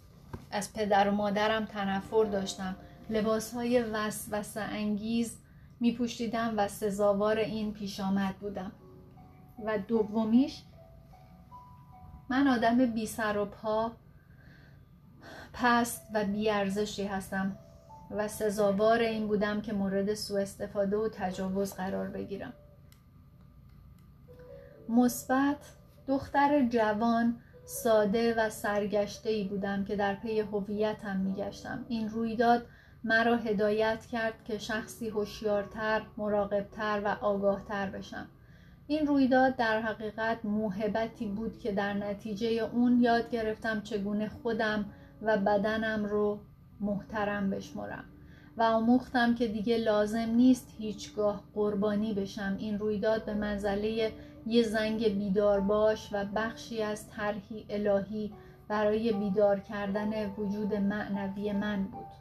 از 0.51 0.74
پدر 0.74 1.10
و 1.10 1.12
مادرم 1.12 1.65
تنفر 1.65 2.25
داشتم. 2.25 2.75
لباس 3.10 3.53
های 3.53 3.84
وسوسه 3.84 4.62
انگیز 4.62 5.38
می 5.79 5.91
پوشیدم 5.91 6.53
و 6.58 6.68
سزاوار 6.68 7.38
این 7.38 7.74
پیش 7.74 8.00
آمد 8.00 8.36
بودم. 8.36 8.72
و 9.65 9.77
دومیش 9.77 10.63
من 12.29 12.48
آدم 12.48 12.86
بی 12.86 13.06
سر 13.06 13.38
و 13.38 13.46
پا 13.46 13.91
پست 15.53 16.01
و 16.13 16.25
بیارزشی 16.25 17.03
هستم 17.03 17.58
و 18.12 18.27
سزاوار 18.27 19.00
این 19.00 19.27
بودم 19.27 19.62
که 19.62 19.74
مورد 19.74 20.13
سوء 20.13 20.41
استفاده 20.41 20.98
و 20.98 21.10
تجاوز 21.10 21.74
قرار 21.74 22.08
بگیرم. 22.08 22.53
مثبت 24.89 25.58
دختر 26.08 26.68
جوان 26.70 27.41
ساده 27.69 28.33
و 28.38 28.49
سرگشته 28.49 29.29
ای 29.29 29.43
بودم 29.43 29.85
که 29.85 29.95
در 29.95 30.15
پی 30.15 30.39
هویتم 30.39 31.17
میگشتم. 31.17 31.85
این 31.89 32.09
رویداد 32.09 32.65
مرا 33.03 33.35
هدایت 33.38 34.05
کرد 34.05 34.33
که 34.45 34.57
شخصی 34.57 35.09
هوشیارتر 35.09 36.01
مراقبتر 36.17 37.01
و 37.05 37.07
آگاهتر 37.21 37.89
بشم. 37.89 38.27
این 38.88 39.07
رویداد 39.07 39.55
در 39.55 39.81
حقیقت 39.81 40.45
موهبتی 40.45 41.25
بود 41.25 41.59
که 41.59 41.71
در 41.71 41.93
نتیجه 41.93 42.47
اون 42.47 43.01
یاد 43.01 43.29
گرفتم 43.29 43.81
چگونه 43.81 44.29
خودم 44.29 44.85
و 45.21 45.38
بدنم 45.38 46.05
رو 46.05 46.39
محترم 46.79 47.49
بشمرم 47.49 48.05
و 48.57 48.63
آموختم 48.63 49.35
که 49.35 49.47
دیگه 49.47 49.77
لازم 49.77 50.29
نیست 50.29 50.67
هیچگاه 50.77 51.43
قربانی 51.53 52.13
بشم. 52.13 52.55
این 52.59 52.79
رویداد 52.79 53.25
به 53.25 53.33
منزله 53.33 54.11
یه 54.46 54.63
زنگ 54.63 55.08
بیدار 55.08 55.60
باش 55.60 56.10
و 56.12 56.25
بخشی 56.36 56.84
از 56.84 57.10
طرحی 57.10 57.65
الهی 57.69 58.34
برای 58.67 59.12
بیدار 59.12 59.60
کردن 59.60 60.29
وجود 60.29 60.74
معنوی 60.74 61.51
من 61.53 61.84
بود. 61.84 62.19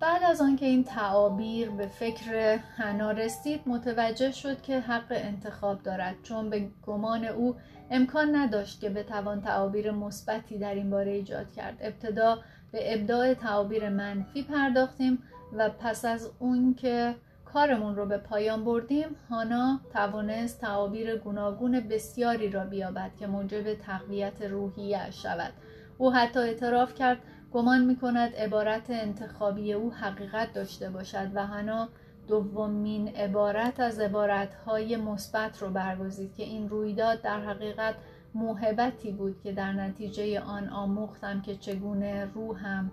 بعد 0.00 0.22
از 0.22 0.40
آنکه 0.40 0.66
این 0.66 0.84
تعابیر 0.84 1.70
به 1.70 1.86
فکر 1.86 2.56
حنا 2.56 3.10
رسید 3.10 3.60
متوجه 3.66 4.30
شد 4.32 4.62
که 4.62 4.80
حق 4.80 5.06
انتخاب 5.10 5.82
دارد 5.82 6.14
چون 6.22 6.50
به 6.50 6.68
گمان 6.86 7.24
او 7.24 7.56
امکان 7.90 8.36
نداشت 8.36 8.80
که 8.80 8.90
بتوان 8.90 9.40
تعابیر 9.40 9.90
مثبتی 9.90 10.58
در 10.58 10.74
این 10.74 10.90
باره 10.90 11.10
ایجاد 11.10 11.52
کرد. 11.52 11.76
ابتدا 11.80 12.38
به 12.72 12.94
ابداع 12.94 13.34
تعابیر 13.34 13.88
منفی 13.88 14.42
پرداختیم 14.42 15.22
و 15.52 15.70
پس 15.70 16.04
از 16.04 16.30
اون 16.38 16.74
که 16.74 17.14
کارمون 17.52 17.96
رو 17.96 18.06
به 18.06 18.18
پایان 18.18 18.64
بردیم 18.64 19.16
هانا 19.30 19.80
توانست 19.92 20.60
تعابیر 20.60 21.16
گوناگون 21.16 21.80
بسیاری 21.80 22.50
را 22.50 22.64
بیابد 22.64 23.10
که 23.16 23.26
موجب 23.26 23.74
تقویت 23.74 24.42
روحیه 24.42 25.10
شود. 25.10 25.52
او 25.98 26.12
حتی 26.12 26.38
اعتراف 26.38 26.94
کرد 26.94 27.18
گمان 27.52 27.84
می 27.84 27.96
کند 27.96 28.34
عبارت 28.34 28.90
انتخابی 28.90 29.72
او 29.72 29.92
حقیقت 29.92 30.52
داشته 30.52 30.90
باشد 30.90 31.30
و 31.34 31.46
هانا 31.46 31.88
دومین 32.28 33.08
عبارت 33.08 33.80
از 33.80 34.00
عبارتهای 34.00 34.96
مثبت 34.96 35.62
رو 35.62 35.70
برگزید 35.70 36.34
که 36.34 36.42
این 36.42 36.68
رویداد 36.68 37.22
در 37.22 37.40
حقیقت 37.40 37.94
موهبتی 38.34 39.12
بود 39.12 39.40
که 39.40 39.52
در 39.52 39.72
نتیجه 39.72 40.40
آن 40.40 40.68
آموختم 40.68 41.40
که 41.40 41.56
چگونه 41.56 42.24
روحم 42.24 42.90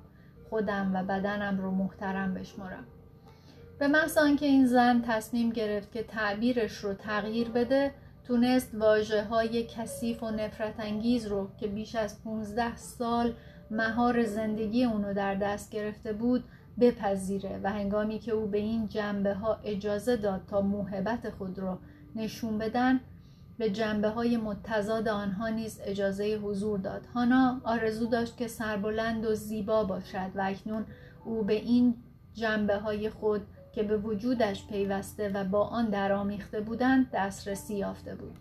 خودم 0.49 0.91
و 0.95 1.03
بدنم 1.03 1.57
رو 1.61 1.71
محترم 1.71 2.33
بشمارم. 2.33 2.85
به 3.79 3.87
محض 3.87 4.17
آنکه 4.17 4.45
این 4.45 4.65
زن 4.65 5.01
تصمیم 5.01 5.49
گرفت 5.49 5.91
که 5.91 6.03
تعبیرش 6.03 6.77
رو 6.77 6.93
تغییر 6.93 7.49
بده 7.49 7.91
تونست 8.23 8.75
واجه 8.75 9.23
های 9.23 9.63
کثیف 9.63 10.23
و 10.23 10.31
نفرت 10.31 10.79
انگیز 10.79 11.27
رو 11.27 11.49
که 11.57 11.67
بیش 11.67 11.95
از 11.95 12.23
15 12.23 12.77
سال 12.77 13.33
مهار 13.71 14.23
زندگی 14.23 14.85
اونو 14.85 15.13
در 15.13 15.35
دست 15.35 15.71
گرفته 15.71 16.13
بود 16.13 16.43
بپذیره 16.79 17.59
و 17.63 17.71
هنگامی 17.71 18.19
که 18.19 18.31
او 18.31 18.47
به 18.47 18.57
این 18.57 18.87
جنبه 18.87 19.33
ها 19.33 19.59
اجازه 19.63 20.15
داد 20.15 20.41
تا 20.47 20.61
موهبت 20.61 21.29
خود 21.29 21.59
را 21.59 21.79
نشون 22.15 22.57
بدن 22.57 22.99
به 23.57 23.69
جنبه 23.69 24.09
های 24.09 24.37
متضاد 24.37 25.07
آنها 25.07 25.47
نیز 25.47 25.81
اجازه 25.83 26.35
حضور 26.43 26.79
داد. 26.79 27.05
هانا 27.05 27.61
آرزو 27.63 28.05
داشت 28.05 28.37
که 28.37 28.47
سربلند 28.47 29.25
و 29.25 29.35
زیبا 29.35 29.83
باشد 29.83 30.31
و 30.35 30.41
اکنون 30.43 30.85
او 31.25 31.43
به 31.43 31.53
این 31.53 31.95
جنبه 32.33 32.77
های 32.77 33.09
خود 33.09 33.41
که 33.71 33.83
به 33.83 33.97
وجودش 33.97 34.67
پیوسته 34.67 35.29
و 35.29 35.43
با 35.43 35.63
آن 35.63 35.89
درآمیخته 35.89 36.61
بودند 36.61 37.11
دسترسی 37.13 37.75
یافته 37.75 38.15
بود. 38.15 38.37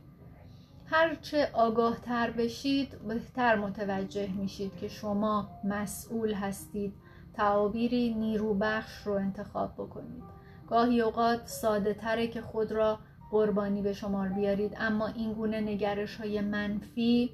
هرچه 0.86 1.50
آگاه 1.52 1.96
تر 2.00 2.30
بشید 2.30 2.98
بهتر 3.08 3.56
متوجه 3.56 4.28
میشید 4.32 4.76
که 4.76 4.88
شما 4.88 5.48
مسئول 5.64 6.32
هستید 6.32 6.94
تعابیری 7.34 8.14
نیروبخش 8.14 9.02
رو 9.06 9.12
انتخاب 9.12 9.74
بکنید. 9.74 10.22
گاهی 10.68 11.00
اوقات 11.00 11.46
ساده 11.46 11.94
تره 11.94 12.26
که 12.26 12.40
خود 12.40 12.72
را 12.72 12.98
قربانی 13.30 13.82
به 13.82 13.92
شمار 13.92 14.28
بیارید 14.28 14.76
اما 14.78 15.06
این 15.06 15.32
گونه 15.32 15.60
نگرش 15.60 16.16
های 16.16 16.40
منفی 16.40 17.30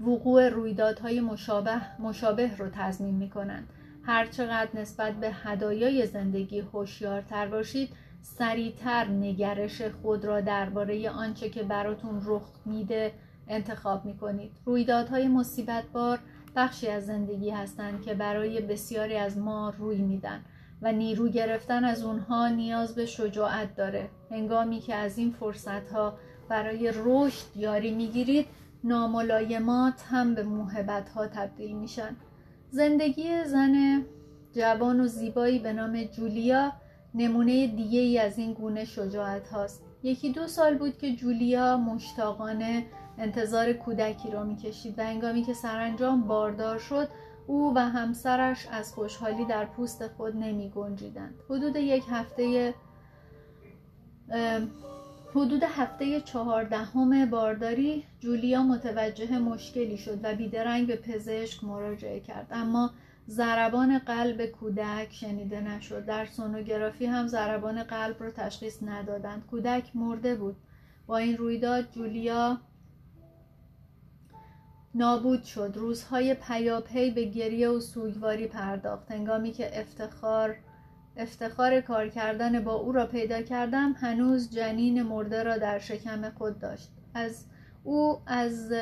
وقوع 0.00 0.48
رویدادهای 0.48 1.20
مشابه, 1.20 2.00
مشابه 2.00 2.56
رو 2.56 2.68
تضمین 2.68 3.14
می 3.14 3.30
کنند 3.30 3.68
هرچقدر 4.06 4.68
نسبت 4.74 5.14
به 5.14 5.30
هدایای 5.32 6.06
زندگی 6.06 6.60
هوشیارتر 6.60 7.46
باشید 7.46 7.88
سریعتر 8.22 9.04
نگرش 9.04 9.82
خود 9.82 10.24
را 10.24 10.40
درباره 10.40 11.10
آنچه 11.10 11.50
که 11.50 11.62
براتون 11.62 12.22
رخ 12.24 12.42
میده 12.64 13.12
انتخاب 13.48 14.04
می‌کنید. 14.04 14.52
رویدادهای 14.64 15.28
مصیبت 15.28 15.84
بار 15.92 16.18
بخشی 16.56 16.88
از 16.88 17.06
زندگی 17.06 17.50
هستند 17.50 18.02
که 18.02 18.14
برای 18.14 18.60
بسیاری 18.60 19.16
از 19.16 19.38
ما 19.38 19.72
روی 19.78 19.98
میدن 19.98 20.40
و 20.82 20.92
نیرو 20.92 21.28
گرفتن 21.28 21.84
از 21.84 22.04
اونها 22.04 22.48
نیاز 22.48 22.94
به 22.94 23.06
شجاعت 23.06 23.76
داره. 23.76 24.08
هنگامی 24.30 24.80
که 24.80 24.94
از 24.94 25.18
این 25.18 25.30
فرصت 25.30 25.92
ها 25.92 26.18
برای 26.48 26.92
رشد 27.04 27.56
یاری 27.56 27.94
می‌گیرید 27.94 28.46
ناملایمات 28.84 30.04
هم 30.10 30.34
به 30.34 30.42
موهبت 30.42 31.08
ها 31.08 31.26
تبدیل 31.26 31.76
میشن. 31.76 32.16
زندگی 32.76 33.44
زن 33.44 34.04
جوان 34.52 35.00
و 35.00 35.06
زیبایی 35.06 35.58
به 35.58 35.72
نام 35.72 36.04
جولیا 36.04 36.72
نمونه 37.14 37.66
دیگه 37.66 38.00
ای 38.00 38.18
از 38.18 38.38
این 38.38 38.52
گونه 38.52 38.84
شجاعت 38.84 39.48
هاست 39.48 39.82
یکی 40.02 40.32
دو 40.32 40.46
سال 40.46 40.78
بود 40.78 40.98
که 40.98 41.16
جولیا 41.16 41.76
مشتاقانه 41.76 42.86
انتظار 43.18 43.72
کودکی 43.72 44.30
را 44.30 44.44
می‌کشید 44.44 44.98
و 44.98 45.02
انگامی 45.02 45.42
که 45.42 45.54
سرانجام 45.54 46.22
باردار 46.22 46.78
شد 46.78 47.08
او 47.46 47.72
و 47.76 47.78
همسرش 47.78 48.66
از 48.70 48.94
خوشحالی 48.94 49.44
در 49.44 49.64
پوست 49.64 50.08
خود 50.08 50.36
نمی 50.36 50.70
گنجیدند. 50.70 51.34
حدود 51.50 51.76
یک 51.76 52.04
هفته 52.10 52.74
حدود 55.36 55.62
هفته 55.62 56.20
چهاردهم 56.20 57.30
بارداری 57.30 58.04
جولیا 58.20 58.62
متوجه 58.62 59.38
مشکلی 59.38 59.96
شد 59.96 60.20
و 60.22 60.34
بیدرنگ 60.34 60.86
به 60.86 60.96
پزشک 60.96 61.64
مراجعه 61.64 62.20
کرد. 62.20 62.46
اما 62.50 62.90
ضربان 63.28 63.98
قلب 63.98 64.46
کودک 64.46 65.08
شنیده 65.10 65.60
نشد. 65.60 66.04
در 66.04 66.26
سونوگرافی 66.26 67.06
هم 67.06 67.26
ضربان 67.26 67.82
قلب 67.82 68.22
را 68.22 68.30
تشخیص 68.30 68.82
ندادند. 68.82 69.46
کودک 69.46 69.90
مرده 69.96 70.34
بود. 70.34 70.56
با 71.06 71.16
این 71.16 71.36
رویداد 71.36 71.90
جولیا 71.90 72.58
نابود 74.94 75.42
شد. 75.42 75.72
روزهای 75.74 76.34
پیاپی 76.34 77.10
به 77.10 77.24
گریه 77.24 77.68
و 77.68 77.80
سوگواری 77.80 78.46
پرداخت. 78.46 79.10
هنگامی 79.10 79.52
که 79.52 79.80
افتخار 79.80 80.56
افتخار 81.16 81.80
کار 81.80 82.08
کردن 82.08 82.64
با 82.64 82.74
او 82.74 82.92
را 82.92 83.06
پیدا 83.06 83.42
کردم 83.42 83.92
هنوز 83.92 84.50
جنین 84.50 85.02
مرده 85.02 85.42
را 85.42 85.58
در 85.58 85.78
شکم 85.78 86.30
خود 86.30 86.58
داشت. 86.58 86.88
از 87.14 87.44
او 87.84 88.18
از, 88.26 88.72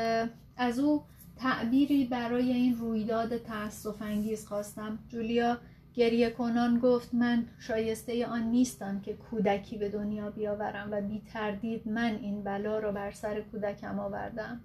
از 0.57 0.79
او 0.79 1.03
تعبیری 1.37 2.05
برای 2.05 2.53
این 2.53 2.77
رویداد 2.77 3.37
تأسف 3.37 4.01
انگیز 4.01 4.47
خواستم. 4.47 4.99
جولیا 5.09 5.57
گریه 5.93 6.29
کنان 6.29 6.79
گفت 6.79 7.13
من 7.13 7.45
شایسته 7.59 8.25
آن 8.25 8.43
نیستم 8.43 8.99
که 8.99 9.13
کودکی 9.13 9.77
به 9.77 9.89
دنیا 9.89 10.29
بیاورم 10.29 10.87
و 10.91 11.01
بی 11.01 11.21
تردید 11.33 11.87
من 11.87 12.15
این 12.15 12.43
بلا 12.43 12.79
را 12.79 12.91
بر 12.91 13.11
سر 13.11 13.41
کودکم 13.41 13.99
آوردم. 13.99 14.61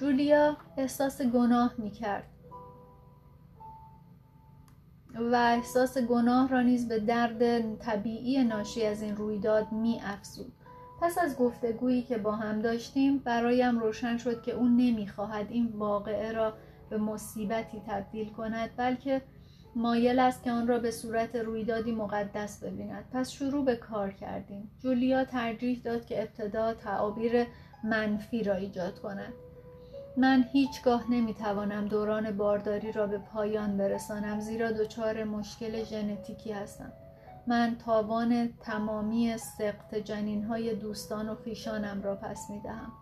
جولیا 0.00 0.56
احساس 0.76 1.22
گناه 1.22 1.74
می 1.78 1.90
کرد 1.90 2.24
و 5.14 5.34
احساس 5.34 5.98
گناه 5.98 6.48
را 6.48 6.62
نیز 6.62 6.88
به 6.88 6.98
درد 6.98 7.76
طبیعی 7.78 8.44
ناشی 8.44 8.86
از 8.86 9.02
این 9.02 9.16
رویداد 9.16 9.72
می 9.72 10.00
افزود. 10.04 10.52
پس 11.00 11.18
از 11.18 11.36
گفتگویی 11.36 12.02
که 12.02 12.18
با 12.18 12.32
هم 12.32 12.58
داشتیم 12.58 13.18
برایم 13.18 13.78
روشن 13.78 14.16
شد 14.16 14.42
که 14.42 14.52
او 14.52 14.68
نمی‌خواهد 14.68 15.46
این 15.50 15.66
واقعه 15.66 16.32
را 16.32 16.52
به 16.90 16.98
مصیبتی 16.98 17.82
تبدیل 17.86 18.28
کند 18.30 18.70
بلکه 18.76 19.22
مایل 19.76 20.18
است 20.18 20.42
که 20.42 20.50
آن 20.50 20.68
را 20.68 20.78
به 20.78 20.90
صورت 20.90 21.36
رویدادی 21.36 21.92
مقدس 21.92 22.64
ببیند. 22.64 23.04
پس 23.12 23.30
شروع 23.30 23.64
به 23.64 23.76
کار 23.76 24.10
کردیم. 24.10 24.70
جولیا 24.78 25.24
ترجیح 25.24 25.80
داد 25.84 26.06
که 26.06 26.22
ابتدا 26.22 26.74
تعابیر 26.74 27.46
منفی 27.84 28.42
را 28.42 28.54
ایجاد 28.54 29.00
کند. 29.00 29.32
من 30.20 30.44
هیچگاه 30.52 31.10
نمی‌توانم 31.10 31.88
دوران 31.88 32.36
بارداری 32.36 32.92
را 32.92 33.06
به 33.06 33.18
پایان 33.18 33.76
برسانم 33.76 34.40
زیرا 34.40 34.72
دچار 34.72 35.24
مشکل 35.24 35.84
ژنتیکی 35.84 36.52
هستم. 36.52 36.92
من 37.46 37.76
تاوان 37.84 38.48
تمامی 38.60 39.38
سقط 39.38 39.94
جنین 39.94 40.44
های 40.44 40.74
دوستان 40.74 41.28
و 41.28 41.34
خیشانم 41.34 42.02
را 42.02 42.16
پس 42.16 42.50
می 42.50 42.60
دهم 42.60 42.92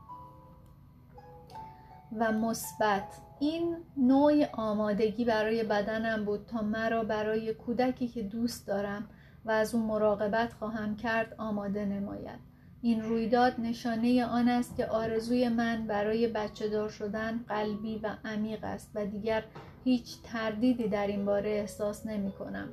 و 2.19 2.33
مثبت 2.33 3.21
این 3.39 3.77
نوع 3.97 4.45
آمادگی 4.53 5.25
برای 5.25 5.63
بدنم 5.63 6.25
بود 6.25 6.47
تا 6.47 6.63
مرا 6.63 7.05
برای 7.05 7.55
کودکی 7.55 8.09
که 8.09 8.23
دوست 8.23 8.67
دارم 8.67 9.09
و 9.45 9.51
از 9.51 9.75
او 9.75 9.87
مراقبت 9.87 10.53
خواهم 10.53 10.97
کرد 10.97 11.35
آماده 11.39 11.85
نماید. 11.85 12.48
این 12.89 13.03
رویداد 13.03 13.61
نشانه 13.61 14.25
آن 14.25 14.49
است 14.49 14.77
که 14.77 14.87
آرزوی 14.87 15.49
من 15.49 15.87
برای 15.87 16.27
بچه 16.27 16.69
دار 16.69 16.89
شدن 16.89 17.45
قلبی 17.49 17.99
و 17.99 18.17
عمیق 18.25 18.65
است 18.65 18.91
و 18.95 19.07
دیگر 19.07 19.45
هیچ 19.85 20.23
تردیدی 20.23 20.89
در 20.89 21.07
این 21.07 21.25
باره 21.25 21.51
احساس 21.51 22.07
نمی 22.07 22.33
کنم. 22.33 22.69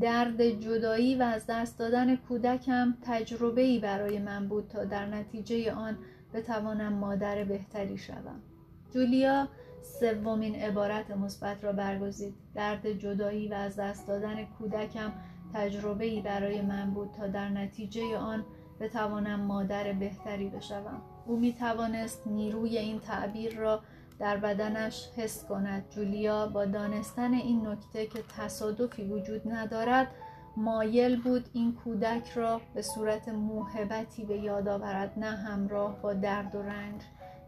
درد 0.00 0.42
جدایی 0.42 1.14
و 1.14 1.22
از 1.22 1.46
دست 1.48 1.78
دادن 1.78 2.16
کودکم 2.16 2.94
تجربه 3.02 3.60
ای 3.60 3.78
برای 3.78 4.18
من 4.18 4.48
بود 4.48 4.68
تا 4.68 4.84
در 4.84 5.06
نتیجه 5.06 5.72
آن 5.72 5.98
بتوانم 6.34 6.92
مادر 6.92 7.44
بهتری 7.44 7.98
شوم. 7.98 8.40
جولیا 8.94 9.48
سومین 10.00 10.54
عبارت 10.54 11.10
مثبت 11.10 11.64
را 11.64 11.72
برگزید 11.72 12.34
درد 12.54 12.92
جدایی 12.92 13.48
و 13.48 13.54
از 13.54 13.76
دست 13.76 14.08
دادن 14.08 14.44
کودکم 14.44 15.12
تجربه 15.54 16.04
ای 16.04 16.20
برای 16.20 16.62
من 16.62 16.90
بود 16.90 17.10
تا 17.16 17.26
در 17.26 17.48
نتیجه 17.48 18.16
آن 18.16 18.44
بتوانم 18.80 19.40
مادر 19.40 19.92
بهتری 19.92 20.48
بشوم. 20.48 21.02
او 21.26 21.36
می 21.36 21.52
توانست 21.52 22.26
نیروی 22.26 22.78
این 22.78 23.00
تعبیر 23.00 23.58
را 23.58 23.80
در 24.18 24.36
بدنش 24.36 25.08
حس 25.16 25.44
کند. 25.44 25.84
جولیا 25.90 26.46
با 26.46 26.64
دانستن 26.64 27.34
این 27.34 27.66
نکته 27.66 28.06
که 28.06 28.22
تصادفی 28.36 29.04
وجود 29.04 29.52
ندارد 29.52 30.08
مایل 30.56 31.22
بود 31.22 31.44
این 31.52 31.74
کودک 31.74 32.30
را 32.30 32.60
به 32.74 32.82
صورت 32.82 33.28
موهبتی 33.28 34.24
به 34.24 34.36
یاد 34.36 34.68
آورد 34.68 35.18
نه 35.18 35.30
همراه 35.30 36.02
با 36.02 36.12
درد 36.12 36.54
و 36.54 36.62
رنج. 36.62 37.00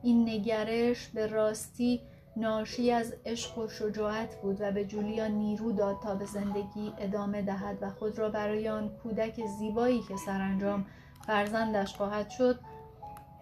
این 0.02 0.28
نگرش 0.28 1.08
به 1.08 1.26
راستی 1.26 2.00
ناشی 2.36 2.90
از 2.90 3.14
عشق 3.26 3.58
و 3.58 3.68
شجاعت 3.68 4.40
بود 4.42 4.56
و 4.60 4.72
به 4.72 4.84
جولیا 4.84 5.26
نیرو 5.26 5.72
داد 5.72 5.96
تا 6.02 6.14
به 6.14 6.24
زندگی 6.24 6.92
ادامه 6.98 7.42
دهد 7.42 7.78
و 7.80 7.90
خود 7.90 8.18
را 8.18 8.30
برای 8.30 8.68
آن 8.68 8.90
کودک 9.02 9.46
زیبایی 9.46 10.00
که 10.08 10.16
سرانجام 10.16 10.86
فرزندش 11.26 11.94
خواهد 11.94 12.30
شد 12.30 12.60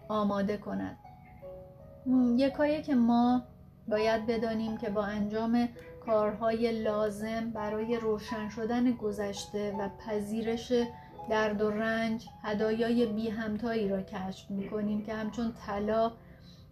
آماده 0.09 0.57
کند. 0.57 0.97
یکایی 2.37 2.81
که 2.81 2.95
ما 2.95 3.43
باید 3.87 4.25
بدانیم 4.25 4.77
که 4.77 4.89
با 4.89 5.03
انجام 5.03 5.69
کارهای 6.05 6.83
لازم 6.83 7.51
برای 7.51 7.97
روشن 7.97 8.49
شدن 8.49 8.91
گذشته 8.91 9.75
و 9.79 9.89
پذیرش 10.05 10.73
درد 11.29 11.61
و 11.61 11.69
رنج 11.69 12.25
هدایای 12.43 13.05
بی 13.05 13.29
همتایی 13.29 13.89
را 13.89 14.01
کشف 14.01 14.51
می 14.51 14.69
کنیم 14.69 15.05
که 15.05 15.13
همچون 15.13 15.53
طلا 15.65 16.11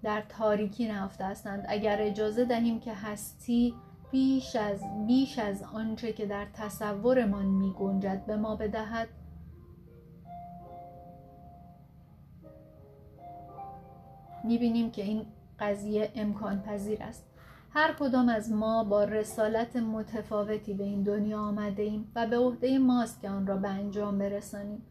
در 0.04 0.24
تاریکی 0.30 0.88
نهفته 0.88 1.26
هستند. 1.26 1.66
اگر 1.68 2.02
اجازه 2.02 2.46
دهیم 2.46 2.80
که 2.80 2.94
هستی 2.94 3.76
بیش 4.12 4.56
از 4.56 4.84
بیش 5.08 5.40
از 5.40 5.64
آنچه 5.74 6.14
که 6.14 6.26
در 6.26 6.48
تصورمان 6.54 7.46
می 7.46 7.74
گنجد 7.80 8.26
به 8.26 8.36
ما 8.36 8.56
بدهد 8.56 9.08
می‌بینیم 14.44 14.92
که 14.92 15.04
این 15.04 15.26
قضیه 15.60 16.12
امکان 16.16 16.62
پذیر 16.62 17.04
است. 17.04 17.26
هر 17.72 17.96
کدام 18.00 18.30
از 18.30 18.52
ما 18.52 18.84
با 18.84 19.04
رسالت 19.04 19.76
متفاوتی 19.76 20.74
به 20.74 20.84
این 20.84 21.04
دنیا 21.04 21.40
آمده 21.40 21.84
ایم 21.84 22.12
و 22.16 22.28
به 22.28 22.38
عهده 22.38 22.78
ماست 22.78 23.22
که 23.22 23.30
آن 23.30 23.48
را 23.48 23.58
به 23.58 23.70
انجام 23.70 24.18
برسانیم. 24.18 24.82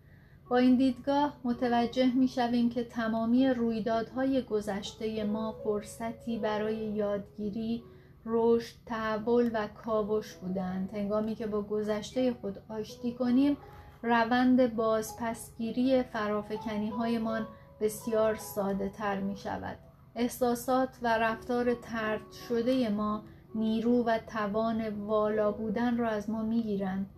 با 0.50 0.56
این 0.56 0.76
دیدگاه 0.76 1.36
متوجه 1.44 2.14
می 2.14 2.28
شویم 2.28 2.70
که 2.70 2.84
تمامی 2.84 3.48
رویدادهای 3.48 4.42
گذشته 4.42 5.24
ما 5.24 5.54
فرصتی 5.64 6.38
برای 6.38 6.76
یادگیری، 6.76 7.82
رشد، 8.26 8.76
تحول 8.86 9.50
و 9.54 9.68
کاوش 9.84 10.34
بودند. 10.34 10.90
هنگامی 10.92 11.34
که 11.34 11.46
با 11.46 11.62
گذشته 11.62 12.32
خود 12.32 12.58
آشتی 12.68 13.12
کنیم 13.12 13.56
روند 14.02 14.76
بازپسگیری 14.76 16.02
فرافکنی 16.02 16.88
هایمان 16.88 17.46
بسیار 17.80 18.36
ساده 18.36 18.88
تر 18.88 19.20
می 19.20 19.36
شود 19.36 19.78
احساسات 20.14 20.98
و 21.02 21.18
رفتار 21.18 21.74
ترد 21.74 22.32
شده 22.48 22.88
ما 22.88 23.22
نیرو 23.54 24.04
و 24.04 24.18
توان 24.18 24.88
والا 24.88 25.52
بودن 25.52 25.96
را 25.96 26.08
از 26.08 26.30
ما 26.30 26.42
می 26.42 26.62
گیرند 26.62 27.10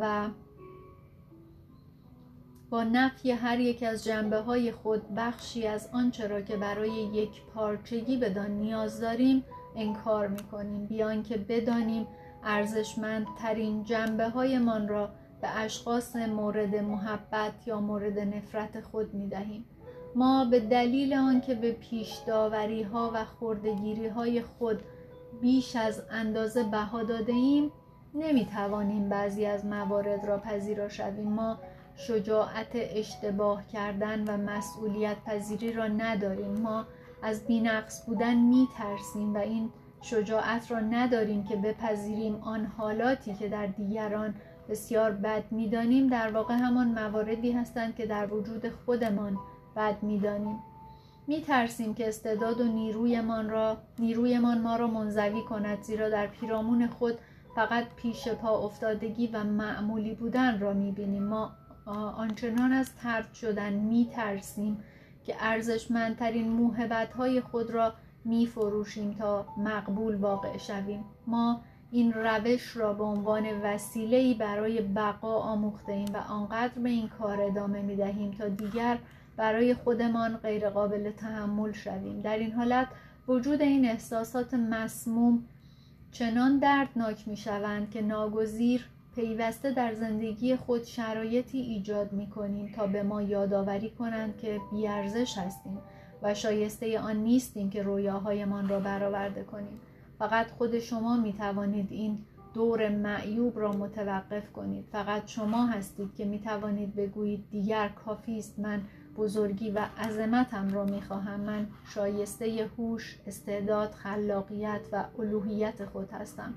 و 0.00 0.28
با 2.70 2.84
نفی 2.84 3.30
هر 3.30 3.60
یک 3.60 3.82
از 3.82 4.04
جنبه 4.04 4.36
های 4.40 4.72
خود 4.72 5.14
بخشی 5.14 5.66
از 5.66 5.88
آنچه 5.92 6.26
را 6.26 6.40
که 6.40 6.56
برای 6.56 6.90
یک 6.90 7.42
پارچگی 7.54 8.16
بدان 8.16 8.50
نیاز 8.50 9.00
داریم 9.00 9.44
انکار 9.76 10.28
می 10.28 10.42
کنیم 10.42 10.86
بیان 10.86 11.22
که 11.22 11.36
بدانیم 11.36 12.06
ارزشمندترین 12.44 13.84
جنبه 13.84 14.28
هایمان 14.28 14.88
را 14.88 15.10
به 15.40 15.58
اشخاص 15.58 16.16
مورد 16.16 16.74
محبت 16.74 17.52
یا 17.66 17.80
مورد 17.80 18.18
نفرت 18.18 18.80
خود 18.80 19.14
می 19.14 19.28
دهیم. 19.28 19.64
ما 20.14 20.44
به 20.44 20.60
دلیل 20.60 21.14
آنکه 21.14 21.54
به 21.54 21.72
پیش 21.72 22.14
داوری 22.26 22.82
ها 22.82 23.10
و 23.14 23.24
خوردگیری 23.24 24.08
های 24.08 24.42
خود 24.42 24.82
بیش 25.40 25.76
از 25.76 26.02
اندازه 26.10 26.62
بها 26.62 27.02
داده 27.02 27.32
ایم 27.32 27.72
نمی 28.14 28.46
توانیم 28.46 29.08
بعضی 29.08 29.46
از 29.46 29.64
موارد 29.64 30.24
را 30.24 30.38
پذیرا 30.38 30.88
شویم. 30.88 31.28
ما 31.28 31.58
شجاعت 31.96 32.70
اشتباه 32.74 33.66
کردن 33.66 34.24
و 34.28 34.36
مسئولیت 34.36 35.16
پذیری 35.26 35.72
را 35.72 35.86
نداریم. 35.86 36.60
ما 36.60 36.86
از 37.22 37.46
بینقص 37.46 38.06
بودن 38.06 38.34
می 38.34 38.68
ترسیم 38.76 39.34
و 39.34 39.38
این 39.38 39.70
شجاعت 40.02 40.70
را 40.70 40.80
نداریم 40.80 41.44
که 41.44 41.56
بپذیریم. 41.56 42.34
آن 42.34 42.66
حالاتی 42.66 43.34
که 43.34 43.48
در 43.48 43.66
دیگران 43.66 44.34
بسیار 44.68 45.10
بد 45.10 45.44
می‌دانیم 45.50 46.06
در 46.06 46.30
واقع 46.30 46.54
همان 46.54 46.88
مواردی 46.88 47.52
هستند 47.52 47.96
که 47.96 48.06
در 48.06 48.34
وجود 48.34 48.68
خودمان 48.68 49.38
بد 49.76 50.02
می‌دانیم. 50.02 50.58
می 51.26 51.40
ترسیم 51.40 51.94
که 51.94 52.08
استعداد 52.08 52.60
و 52.60 52.64
نیرویمان 52.64 53.50
را 53.50 53.76
نیرویمان 53.98 54.60
ما 54.60 54.76
را 54.76 54.86
منزوی 54.86 55.42
کند 55.42 55.82
زیرا 55.82 56.08
در 56.08 56.26
پیرامون 56.26 56.86
خود 56.86 57.18
فقط 57.54 57.84
پیش 57.96 58.28
پا 58.28 58.58
افتادگی 58.58 59.26
و 59.26 59.44
معمولی 59.44 60.14
بودن 60.14 60.60
را 60.60 60.72
می 60.72 60.92
بینیم 60.92 61.22
ما 61.22 61.52
آنچنان 62.16 62.72
از 62.72 62.94
ترد 62.94 63.34
شدن 63.34 63.72
می 63.72 64.10
ترسیم 64.14 64.84
که 65.24 65.34
ارزشمندترین 65.40 66.48
موهبت 66.48 67.12
های 67.12 67.40
خود 67.40 67.70
را 67.70 67.92
می 68.24 68.46
فروشیم 68.46 69.14
تا 69.18 69.46
مقبول 69.56 70.14
واقع 70.14 70.58
شویم. 70.58 71.04
ما 71.26 71.60
این 71.90 72.12
روش 72.12 72.76
را 72.76 72.92
به 72.92 73.04
عنوان 73.04 73.62
وسیله‌ای 73.62 74.34
برای 74.34 74.80
بقا 74.80 75.34
آموخته 75.34 75.92
ایم 75.92 76.08
و 76.14 76.16
آنقدر 76.16 76.82
به 76.82 76.88
این 76.88 77.08
کار 77.08 77.40
ادامه 77.40 77.82
می 77.82 77.96
دهیم 77.96 78.30
تا 78.30 78.48
دیگر 78.48 78.98
برای 79.40 79.74
خودمان 79.74 80.36
غیرقابل 80.36 81.10
تحمل 81.10 81.72
شویم. 81.72 82.20
در 82.20 82.38
این 82.38 82.52
حالت 82.52 82.86
وجود 83.28 83.62
این 83.62 83.84
احساسات 83.84 84.54
مسموم 84.54 85.44
چنان 86.12 86.58
دردناک 86.58 87.28
می 87.28 87.36
شوند 87.36 87.90
که 87.90 88.02
ناگزیر 88.02 88.86
پیوسته 89.14 89.70
در 89.70 89.94
زندگی 89.94 90.56
خود 90.56 90.84
شرایطی 90.84 91.58
ایجاد 91.58 92.12
می 92.12 92.30
کنیم 92.30 92.72
تا 92.76 92.86
به 92.86 93.02
ما 93.02 93.22
یادآوری 93.22 93.90
کنند 93.90 94.38
که 94.38 94.60
بیارزش 94.72 95.38
هستیم 95.38 95.78
و 96.22 96.34
شایسته 96.34 97.00
آن 97.00 97.16
نیستیم 97.16 97.70
که 97.70 97.82
رویاهایمان 97.82 98.68
را 98.68 98.80
برآورده 98.80 99.44
کنیم. 99.44 99.80
فقط 100.18 100.50
خود 100.50 100.78
شما 100.78 101.16
می 101.16 101.32
توانید 101.32 101.92
این 101.92 102.18
دور 102.54 102.88
معیوب 102.88 103.58
را 103.58 103.72
متوقف 103.72 104.52
کنید. 104.52 104.84
فقط 104.92 105.28
شما 105.28 105.66
هستید 105.66 106.14
که 106.16 106.24
می 106.24 106.38
توانید 106.38 106.94
بگویید 106.94 107.44
دیگر 107.50 107.88
کافی 107.88 108.38
است. 108.38 108.58
من 108.58 108.82
بزرگی 109.20 109.70
و 109.70 109.86
عظمتم 109.98 110.74
را 110.74 110.84
می 110.84 111.02
خواهم 111.02 111.40
من 111.40 111.66
شایسته 111.94 112.70
هوش 112.76 113.18
استعداد 113.26 113.90
خلاقیت 113.90 114.80
و 114.92 115.04
الوهیت 115.18 115.84
خود 115.84 116.10
هستم. 116.10 116.54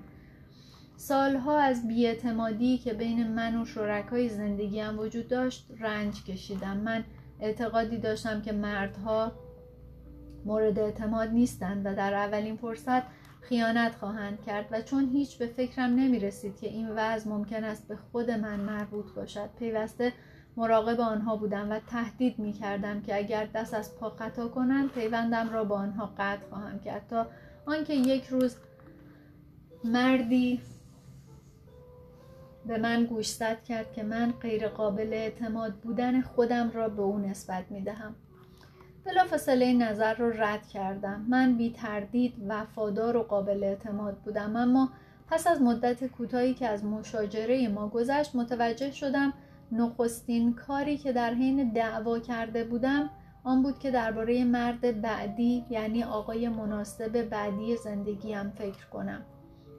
سالها 0.96 1.60
از 1.60 1.88
بیاعتمادی 1.88 2.78
که 2.78 2.94
بین 2.94 3.28
من 3.28 3.62
و 3.62 3.66
شرکای 3.66 4.30
زندگیم 4.30 5.00
وجود 5.00 5.28
داشت 5.28 5.68
رنج 5.80 6.24
کشیدم. 6.24 6.78
من 6.78 7.04
اعتقادی 7.40 7.98
داشتم 7.98 8.42
که 8.42 8.52
مردها 8.52 9.32
مورد 10.46 10.80
اعتماد 10.80 11.30
نیستند 11.30 11.86
و 11.86 11.96
در 11.96 12.14
اولین 12.14 12.56
فرصت 12.56 13.04
خیانت 13.42 13.96
خواهند 13.96 14.42
کرد 14.46 14.66
و 14.72 14.82
چون 14.82 15.10
هیچ 15.10 15.38
به 15.38 15.48
فکرم 15.48 15.90
نمی 15.96 16.20
رسید 16.20 16.58
که 16.58 16.68
این 16.68 16.90
وضع 16.90 17.30
ممکن 17.30 17.64
است 17.64 17.88
به 17.88 17.96
خود 17.96 18.32
من 18.32 18.60
مربوط 18.60 19.14
باشد 19.16 19.50
پیوسته 19.60 20.14
مراقب 20.58 21.00
آنها 21.00 21.36
بودم 21.36 21.72
و 21.72 21.80
تهدید 21.80 22.40
می 22.40 22.54
کردم 22.54 23.02
که 23.02 23.18
اگر 23.18 23.46
دست 23.46 23.74
از 23.74 23.96
پا 23.96 24.10
خطا 24.10 24.48
کنند 24.48 24.92
پیوندم 24.92 25.50
را 25.50 25.64
با 25.64 25.76
آنها 25.76 26.14
قطع 26.18 26.50
خواهم 26.50 26.80
کرد 26.80 27.08
تا 27.08 27.28
آنکه 27.66 27.94
یک 27.94 28.28
روز 28.28 28.56
مردی 29.84 30.62
به 32.66 32.78
من 32.78 33.06
گوشزد 33.06 33.64
کرد 33.64 33.94
که 33.94 34.04
من 34.04 34.34
غیر 34.42 34.68
قابل 34.68 35.14
اعتماد 35.14 35.74
بودن 35.74 36.22
خودم 36.22 36.72
را 36.72 36.90
به 36.90 37.02
او 37.02 37.20
نسبت 37.20 37.64
می 37.70 37.82
دهم 37.82 38.16
فاصله 39.30 39.74
نظر 39.74 40.14
رو 40.14 40.30
رد 40.30 40.68
کردم. 40.68 41.26
من 41.30 41.58
بی 41.58 41.72
تردید 41.72 42.34
وفادار 42.48 43.18
و 43.18 43.24
قابل 43.24 43.64
اعتماد 43.64 44.18
بودم 44.18 44.56
اما 44.56 44.90
پس 45.28 45.48
از 45.48 45.62
مدت 45.62 46.08
کوتاهی 46.08 46.54
که 46.54 46.68
از 46.68 46.86
مشاجره 46.86 47.68
ما 47.68 47.88
گذشت 47.88 48.36
متوجه 48.36 48.92
شدم 48.92 49.34
نخستین 49.72 50.54
کاری 50.54 50.98
که 50.98 51.14
در 51.14 51.34
حین 51.34 51.74
دعوا 51.74 52.20
کرده 52.20 52.64
بودم 52.64 53.10
آن 53.44 53.64
بود 53.64 53.80
که 53.80 53.92
درباره 53.92 54.44
مرد 54.44 55.02
بعدی 55.02 55.66
یعنی 55.70 56.04
آقای 56.04 56.50
مناسب 56.50 57.22
بعدی 57.22 57.78
زندگیم 57.78 58.50
فکر 58.50 58.88
کنم. 58.88 59.22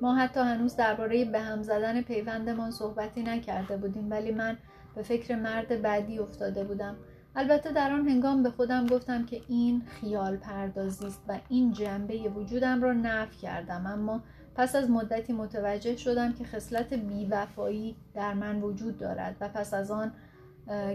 ما 0.01 0.14
حتی 0.14 0.40
هنوز 0.40 0.77
درباره 0.77 1.25
به 1.25 1.40
هم 1.40 1.62
زدن 1.62 2.03
پیوندمان 2.03 2.70
صحبتی 2.70 3.23
نکرده 3.23 3.77
بودیم 3.77 4.11
ولی 4.11 4.33
من 4.33 4.57
به 4.94 5.03
فکر 5.03 5.37
مرد 5.37 5.83
بعدی 5.83 6.18
افتاده 6.18 6.64
بودم. 6.64 6.97
البته 7.37 7.73
در 7.73 7.92
آن 7.92 8.09
هنگام 8.09 8.42
به 8.42 8.51
خودم 8.51 8.87
گفتم 8.87 9.27
که 9.27 9.40
این 9.49 9.83
خیال 9.87 10.37
پردازی 10.37 11.07
است 11.07 11.23
و 11.29 11.38
این 11.49 11.73
جنبه 11.73 12.29
وجودم 12.29 12.83
را 12.83 12.92
نفی 12.92 13.38
کردم 13.38 13.87
اما 13.87 14.23
پس 14.57 14.77
از 14.77 14.90
مدتی 14.90 15.33
متوجه 15.33 15.97
شدم 15.97 16.33
که 16.33 16.45
خصلت 16.45 16.95
بیوفایی 16.95 17.97
در 18.14 18.35
من 18.35 18.61
وجود 18.61 18.99
دارد 18.99 19.37
و 19.40 19.49
پس 19.49 19.75
از 19.75 19.90
آن 19.90 20.12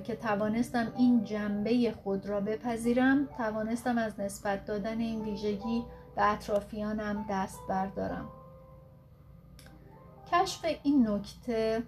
که 0.04 0.16
توانستم 0.16 0.94
این 0.98 1.24
جنبه 1.24 1.94
خود 2.04 2.26
را 2.26 2.42
بپذیرم 2.42 3.26
توانستم 3.38 3.98
از 3.98 4.20
نسبت 4.20 4.66
دادن 4.66 5.00
این 5.00 5.22
ویژگی 5.22 5.84
به 6.16 6.32
اطرافیانم 6.32 7.26
دست 7.30 7.60
بردارم. 7.70 8.28
کشف 10.32 10.66
این 10.84 11.08
نکته 11.10 11.84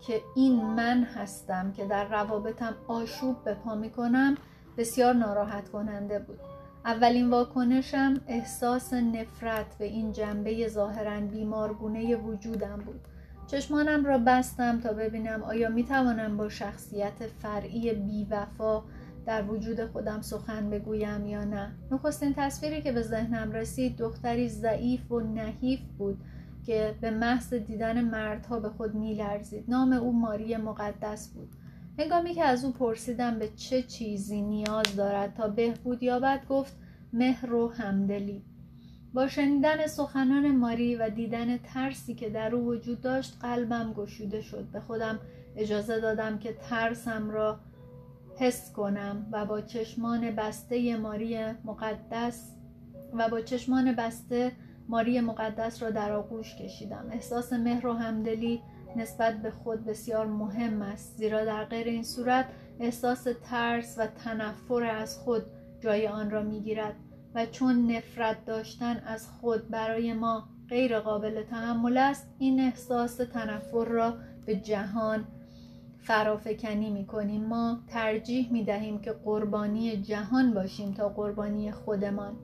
که 0.00 0.20
این 0.36 0.64
من 0.64 1.02
هستم 1.02 1.72
که 1.72 1.86
در 1.86 2.08
روابطم 2.08 2.74
آشوب 2.88 3.44
به 3.44 3.54
پا 3.54 3.74
می 3.74 3.90
کنم 3.90 4.36
بسیار 4.76 5.14
ناراحت 5.14 5.68
کننده 5.68 6.18
بود. 6.18 6.53
اولین 6.86 7.30
واکنشم 7.30 8.20
احساس 8.26 8.92
نفرت 8.92 9.78
به 9.78 9.84
این 9.84 10.12
جنبه 10.12 10.68
ظاهرا 10.68 11.20
بیمارگونه 11.20 12.16
وجودم 12.16 12.76
بود. 12.76 13.00
چشمانم 13.46 14.04
را 14.04 14.18
بستم 14.18 14.80
تا 14.80 14.92
ببینم 14.92 15.42
آیا 15.42 15.68
می 15.68 15.84
توانم 15.84 16.36
با 16.36 16.48
شخصیت 16.48 17.26
فرعی 17.42 17.92
بیوفا 17.92 18.82
در 19.26 19.42
وجود 19.42 19.86
خودم 19.86 20.20
سخن 20.20 20.70
بگویم 20.70 21.26
یا 21.26 21.44
نه. 21.44 21.72
نخستین 21.90 22.34
تصویری 22.36 22.82
که 22.82 22.92
به 22.92 23.02
ذهنم 23.02 23.52
رسید 23.52 23.96
دختری 23.96 24.48
ضعیف 24.48 25.12
و 25.12 25.20
نحیف 25.20 25.80
بود 25.98 26.20
که 26.66 26.94
به 27.00 27.10
محض 27.10 27.54
دیدن 27.54 28.04
مردها 28.04 28.60
به 28.60 28.68
خود 28.68 28.94
میلرزید. 28.94 29.64
نام 29.68 29.92
او 29.92 30.20
ماری 30.20 30.56
مقدس 30.56 31.28
بود. 31.28 31.48
هنگامی 31.98 32.34
که 32.34 32.44
از 32.44 32.64
او 32.64 32.72
پرسیدم 32.72 33.38
به 33.38 33.48
چه 33.48 33.82
چیزی 33.82 34.42
نیاز 34.42 34.96
دارد 34.96 35.34
تا 35.34 35.48
بهبود 35.48 36.02
یابد 36.02 36.46
گفت 36.48 36.76
مهر 37.12 37.54
و 37.54 37.68
همدلی. 37.68 38.42
با 39.12 39.28
شنیدن 39.28 39.86
سخنان 39.86 40.56
ماری 40.56 40.96
و 40.96 41.10
دیدن 41.10 41.58
ترسی 41.58 42.14
که 42.14 42.30
در 42.30 42.54
او 42.54 42.66
وجود 42.66 43.00
داشت 43.00 43.38
قلبم 43.40 43.92
گشوده 43.92 44.40
شد. 44.40 44.64
به 44.72 44.80
خودم 44.80 45.18
اجازه 45.56 46.00
دادم 46.00 46.38
که 46.38 46.52
ترسم 46.52 47.30
را 47.30 47.58
حس 48.36 48.72
کنم 48.72 49.26
و 49.32 49.46
با 49.46 49.60
چشمان 49.60 50.30
بسته 50.30 50.96
ماری 50.96 51.38
مقدس 51.64 52.54
و 53.12 53.28
با 53.28 53.40
چشمان 53.40 53.92
بسته 53.92 54.52
ماری 54.88 55.20
مقدس 55.20 55.82
را 55.82 55.90
در 55.90 56.12
آغوش 56.12 56.56
کشیدم. 56.56 57.06
احساس 57.12 57.52
مهر 57.52 57.86
و 57.86 57.92
همدلی 57.92 58.60
نسبت 58.96 59.42
به 59.42 59.50
خود 59.50 59.84
بسیار 59.84 60.26
مهم 60.26 60.82
است 60.82 61.16
زیرا 61.16 61.44
در 61.44 61.64
غیر 61.64 61.86
این 61.86 62.02
صورت 62.02 62.46
احساس 62.80 63.26
ترس 63.42 63.98
و 63.98 64.06
تنفر 64.06 64.82
از 64.84 65.18
خود 65.18 65.42
جای 65.80 66.08
آن 66.08 66.30
را 66.30 66.42
می‌گیرد 66.42 66.94
و 67.34 67.46
چون 67.46 67.92
نفرت 67.92 68.44
داشتن 68.44 69.02
از 69.06 69.28
خود 69.28 69.68
برای 69.68 70.12
ما 70.12 70.48
غیر 70.68 71.00
قابل 71.00 71.42
تحمل 71.42 71.96
است 71.96 72.34
این 72.38 72.60
احساس 72.60 73.16
تنفر 73.16 73.84
را 73.84 74.14
به 74.46 74.56
جهان 74.56 75.24
فرافکنی 75.98 76.90
می 76.90 77.06
کنیم 77.06 77.44
ما 77.44 77.78
ترجیح 77.88 78.52
می 78.52 78.64
دهیم 78.64 79.00
که 79.00 79.12
قربانی 79.12 79.96
جهان 79.96 80.54
باشیم 80.54 80.94
تا 80.94 81.08
قربانی 81.08 81.72
خودمان. 81.72 82.36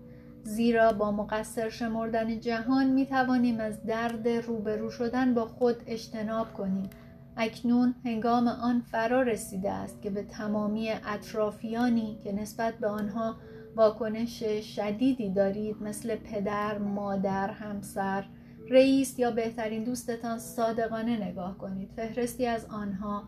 زیرا 0.43 0.93
با 0.93 1.13
مقصر 1.13 1.69
شمردن 1.69 2.41
جهان 2.41 2.87
می 2.87 3.07
توانیم 3.07 3.61
از 3.61 3.83
درد 3.83 4.29
روبرو 4.29 4.91
شدن 4.91 5.35
با 5.35 5.47
خود 5.47 5.77
اجتناب 5.87 6.53
کنیم. 6.53 6.91
اکنون 7.37 7.95
هنگام 8.05 8.49
آن 8.49 8.81
فرا 8.81 9.23
رسیده 9.23 9.71
است 9.71 10.03
که 10.03 10.11
به 10.11 10.23
تمامی 10.23 10.91
اطرافیانی 10.91 12.19
که 12.25 12.33
نسبت 12.33 12.75
به 12.75 12.89
آنها 12.89 13.37
واکنش 13.77 14.43
شدیدی 14.45 15.31
دارید 15.31 15.77
مثل 15.83 16.17
پدر، 16.17 16.79
مادر، 16.79 17.51
همسر، 17.51 18.25
رئیس 18.71 19.19
یا 19.19 19.31
بهترین 19.31 19.85
دوستتان 19.85 20.39
صادقانه 20.39 21.29
نگاه 21.29 21.59
کنید. 21.59 21.91
فهرستی 21.97 22.47
از 22.47 22.65
آنها 22.65 23.23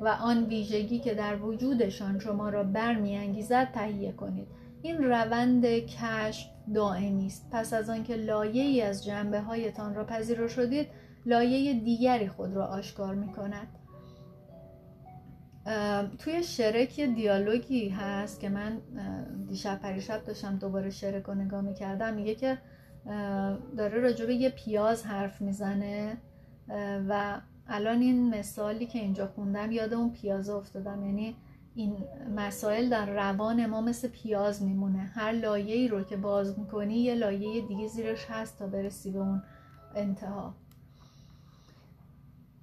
و 0.00 0.08
آن 0.08 0.44
ویژگی 0.44 0.98
که 0.98 1.14
در 1.14 1.36
وجودشان 1.36 2.18
شما 2.18 2.48
را 2.48 2.64
برمیانگیزد 2.64 3.72
تهیه 3.72 4.12
کنید. 4.12 4.57
این 4.82 5.04
روند 5.04 5.66
کشف 5.66 6.46
دائمی 6.74 7.26
است. 7.26 7.48
پس 7.52 7.72
از 7.72 7.90
آنکه 7.90 8.16
لایه 8.16 8.62
ای 8.62 8.82
از 8.82 9.04
جنبه 9.04 9.40
هایتان 9.40 9.94
را 9.94 10.04
پذیرا 10.04 10.48
شدید 10.48 10.88
لایه 11.26 11.80
دیگری 11.80 12.28
خود 12.28 12.52
را 12.52 12.66
آشکار 12.66 13.14
می 13.14 13.32
کند 13.32 13.68
توی 16.18 16.42
شرک 16.42 16.98
یه 16.98 17.06
دیالوگی 17.06 17.88
هست 17.88 18.40
که 18.40 18.48
من 18.48 18.80
دیشب 19.48 19.78
پریشب 19.78 20.24
داشتم 20.24 20.56
دوباره 20.56 20.90
شرک 20.90 21.24
رو 21.24 21.34
نگاه 21.34 21.60
می‌کردم. 21.60 22.14
میگه 22.14 22.34
که 22.34 22.58
داره 23.76 24.00
راجبه 24.00 24.34
یه 24.34 24.50
پیاز 24.50 25.06
حرف 25.06 25.40
می‌زنه 25.40 26.16
و 27.08 27.40
الان 27.66 28.00
این 28.00 28.34
مثالی 28.34 28.86
که 28.86 28.98
اینجا 28.98 29.26
خوندم 29.26 29.72
یاد 29.72 29.94
اون 29.94 30.12
پیاز 30.12 30.50
افتادم. 30.50 31.04
یعنی 31.06 31.36
این 31.78 31.96
مسائل 32.36 32.88
در 32.88 33.06
روان 33.06 33.66
ما 33.66 33.80
مثل 33.80 34.08
پیاز 34.08 34.62
میمونه. 34.62 34.98
هر 34.98 35.32
لایه 35.32 35.74
ای 35.74 35.88
رو 35.88 36.02
که 36.02 36.16
باز 36.16 36.58
می‌کنی 36.58 36.98
یه 36.98 37.14
لایه 37.14 37.66
دیگه 37.66 37.88
زیرش 37.88 38.26
هست 38.30 38.58
تا 38.58 38.66
برسی 38.66 39.10
به 39.10 39.18
اون 39.18 39.42
انتها. 39.94 40.54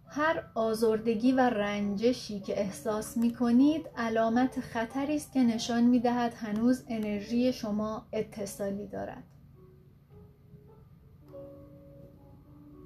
هر 0.07 0.43
آزردگی 0.55 1.31
و 1.31 1.39
رنجشی 1.39 2.39
که 2.39 2.59
احساس 2.59 3.17
می 3.17 3.33
کنید 3.33 3.89
علامت 3.97 4.59
خطری 4.59 5.15
است 5.15 5.33
که 5.33 5.39
نشان 5.39 5.83
می 5.83 5.99
دهد 5.99 6.33
هنوز 6.33 6.83
انرژی 6.87 7.53
شما 7.53 8.07
اتصالی 8.13 8.87
دارد. 8.87 9.23